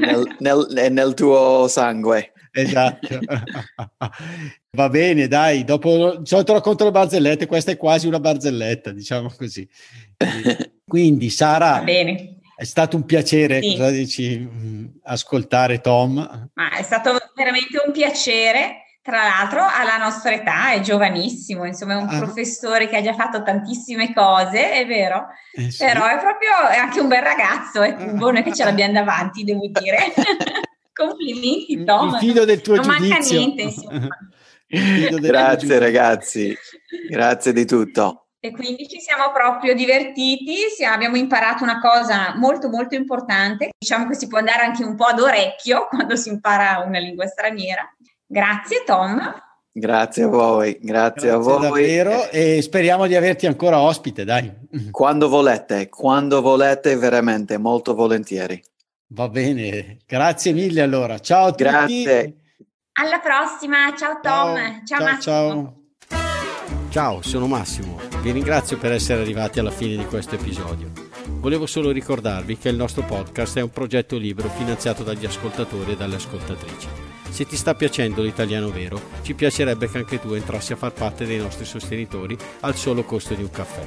Nel, 0.00 0.36
nel, 0.40 0.90
nel 0.90 1.14
tuo 1.14 1.68
sangue 1.68 2.32
esatto 2.54 3.18
va 4.76 4.88
bene 4.88 5.28
dai 5.28 5.64
dopo 5.64 6.16
di 6.16 6.26
solito 6.26 6.52
racconto 6.52 6.84
le 6.84 6.90
barzellette 6.90 7.46
questa 7.46 7.72
è 7.72 7.76
quasi 7.76 8.06
una 8.06 8.20
barzelletta 8.20 8.92
diciamo 8.92 9.32
così 9.36 9.68
quindi 10.86 11.30
Sara 11.30 11.78
va 11.78 11.82
bene 11.82 12.38
è 12.56 12.64
stato 12.64 12.96
un 12.96 13.04
piacere, 13.04 13.60
sì. 13.60 13.76
cosa 13.76 13.90
dici, 13.90 14.38
mm, 14.38 14.86
ascoltare 15.04 15.80
Tom? 15.80 16.50
Ma 16.54 16.70
è 16.70 16.82
stato 16.82 17.18
veramente 17.34 17.82
un 17.84 17.92
piacere. 17.92 18.78
Tra 19.02 19.22
l'altro, 19.22 19.60
alla 19.60 19.98
nostra 19.98 20.32
età 20.32 20.72
è 20.72 20.80
giovanissimo, 20.80 21.66
insomma, 21.66 21.92
è 21.92 21.96
un 21.96 22.08
ah. 22.08 22.16
professore 22.16 22.88
che 22.88 22.96
ha 22.96 23.02
già 23.02 23.12
fatto 23.12 23.42
tantissime 23.42 24.14
cose, 24.14 24.72
è 24.72 24.86
vero, 24.86 25.26
eh 25.52 25.70
sì. 25.70 25.84
però 25.84 26.06
è 26.06 26.18
proprio 26.18 26.68
è 26.72 26.76
anche 26.76 27.00
un 27.00 27.08
bel 27.08 27.20
ragazzo, 27.20 27.82
è 27.82 27.94
Cubo, 27.94 28.30
noi 28.30 28.42
che 28.42 28.54
ce 28.54 28.64
l'abbiamo 28.64 28.94
davanti, 28.94 29.44
devo 29.44 29.68
dire. 29.68 30.14
Complimenti, 30.94 31.82
Tom. 31.84 32.14
Il 32.14 32.18
fido 32.18 32.44
del 32.44 32.60
tuo 32.60 32.76
non 32.76 32.84
giudizio. 32.84 33.08
manca 33.08 33.28
niente, 33.28 33.62
insomma. 33.62 34.08
Grazie 35.20 35.78
ragazzi, 35.78 36.56
grazie 37.08 37.52
di 37.52 37.64
tutto. 37.66 38.26
E 38.38 38.52
quindi 38.52 38.86
ci 38.88 39.00
siamo 39.00 39.32
proprio 39.32 39.74
divertiti, 39.74 40.54
abbiamo 40.86 41.16
imparato 41.16 41.62
una 41.64 41.80
cosa 41.80 42.34
molto 42.36 42.68
molto 42.68 42.94
importante, 42.94 43.70
diciamo 43.76 44.06
che 44.06 44.14
si 44.14 44.26
può 44.26 44.38
andare 44.38 44.64
anche 44.64 44.84
un 44.84 44.94
po' 44.96 45.04
ad 45.04 45.18
orecchio 45.18 45.86
quando 45.90 46.14
si 46.14 46.28
impara 46.28 46.84
una 46.86 46.98
lingua 46.98 47.26
straniera. 47.26 47.82
Grazie 48.26 48.82
Tom. 48.84 49.42
Grazie 49.72 50.24
a 50.24 50.28
voi, 50.28 50.78
grazie, 50.80 51.30
grazie 51.30 51.30
a 51.30 51.36
voi. 51.38 51.60
Davvero 51.62 52.30
e 52.30 52.62
speriamo 52.62 53.06
di 53.06 53.16
averti 53.16 53.46
ancora 53.46 53.80
ospite, 53.80 54.24
dai. 54.24 54.52
Quando 54.90 55.28
volete, 55.28 55.88
quando 55.88 56.40
volete, 56.40 56.96
veramente, 56.96 57.58
molto 57.58 57.94
volentieri. 57.94 58.62
Va 59.14 59.28
bene, 59.28 59.98
grazie 60.08 60.52
mille 60.52 60.80
allora. 60.80 61.20
Ciao 61.20 61.46
a 61.46 61.50
tutti. 61.50 61.62
Grazie. 61.62 62.34
Alla 62.94 63.20
prossima, 63.20 63.94
ciao 63.96 64.18
Tom, 64.20 64.56
ciao, 64.84 64.98
ciao, 64.98 64.98
ciao 64.98 65.04
Massimo. 65.04 65.84
Ciao. 66.08 66.88
Ciao, 66.90 67.22
sono 67.22 67.46
Massimo. 67.46 68.00
Vi 68.20 68.32
ringrazio 68.32 68.76
per 68.76 68.90
essere 68.90 69.22
arrivati 69.22 69.60
alla 69.60 69.70
fine 69.70 69.96
di 69.96 70.04
questo 70.06 70.34
episodio. 70.34 70.90
Volevo 71.26 71.66
solo 71.66 71.92
ricordarvi 71.92 72.58
che 72.58 72.70
il 72.70 72.76
nostro 72.76 73.04
podcast 73.04 73.58
è 73.58 73.62
un 73.62 73.70
progetto 73.70 74.16
libero 74.16 74.48
finanziato 74.48 75.04
dagli 75.04 75.26
ascoltatori 75.26 75.92
e 75.92 75.96
dalle 75.96 76.16
ascoltatrici. 76.16 76.88
Se 77.30 77.46
ti 77.46 77.56
sta 77.56 77.74
piacendo 77.76 78.20
l'italiano 78.20 78.70
vero, 78.70 79.00
ci 79.22 79.34
piacerebbe 79.34 79.88
che 79.88 79.98
anche 79.98 80.18
tu 80.18 80.32
entrassi 80.32 80.72
a 80.72 80.76
far 80.76 80.92
parte 80.92 81.24
dei 81.24 81.38
nostri 81.38 81.64
sostenitori 81.64 82.36
al 82.60 82.74
solo 82.74 83.04
costo 83.04 83.34
di 83.34 83.42
un 83.42 83.50
caffè. 83.50 83.86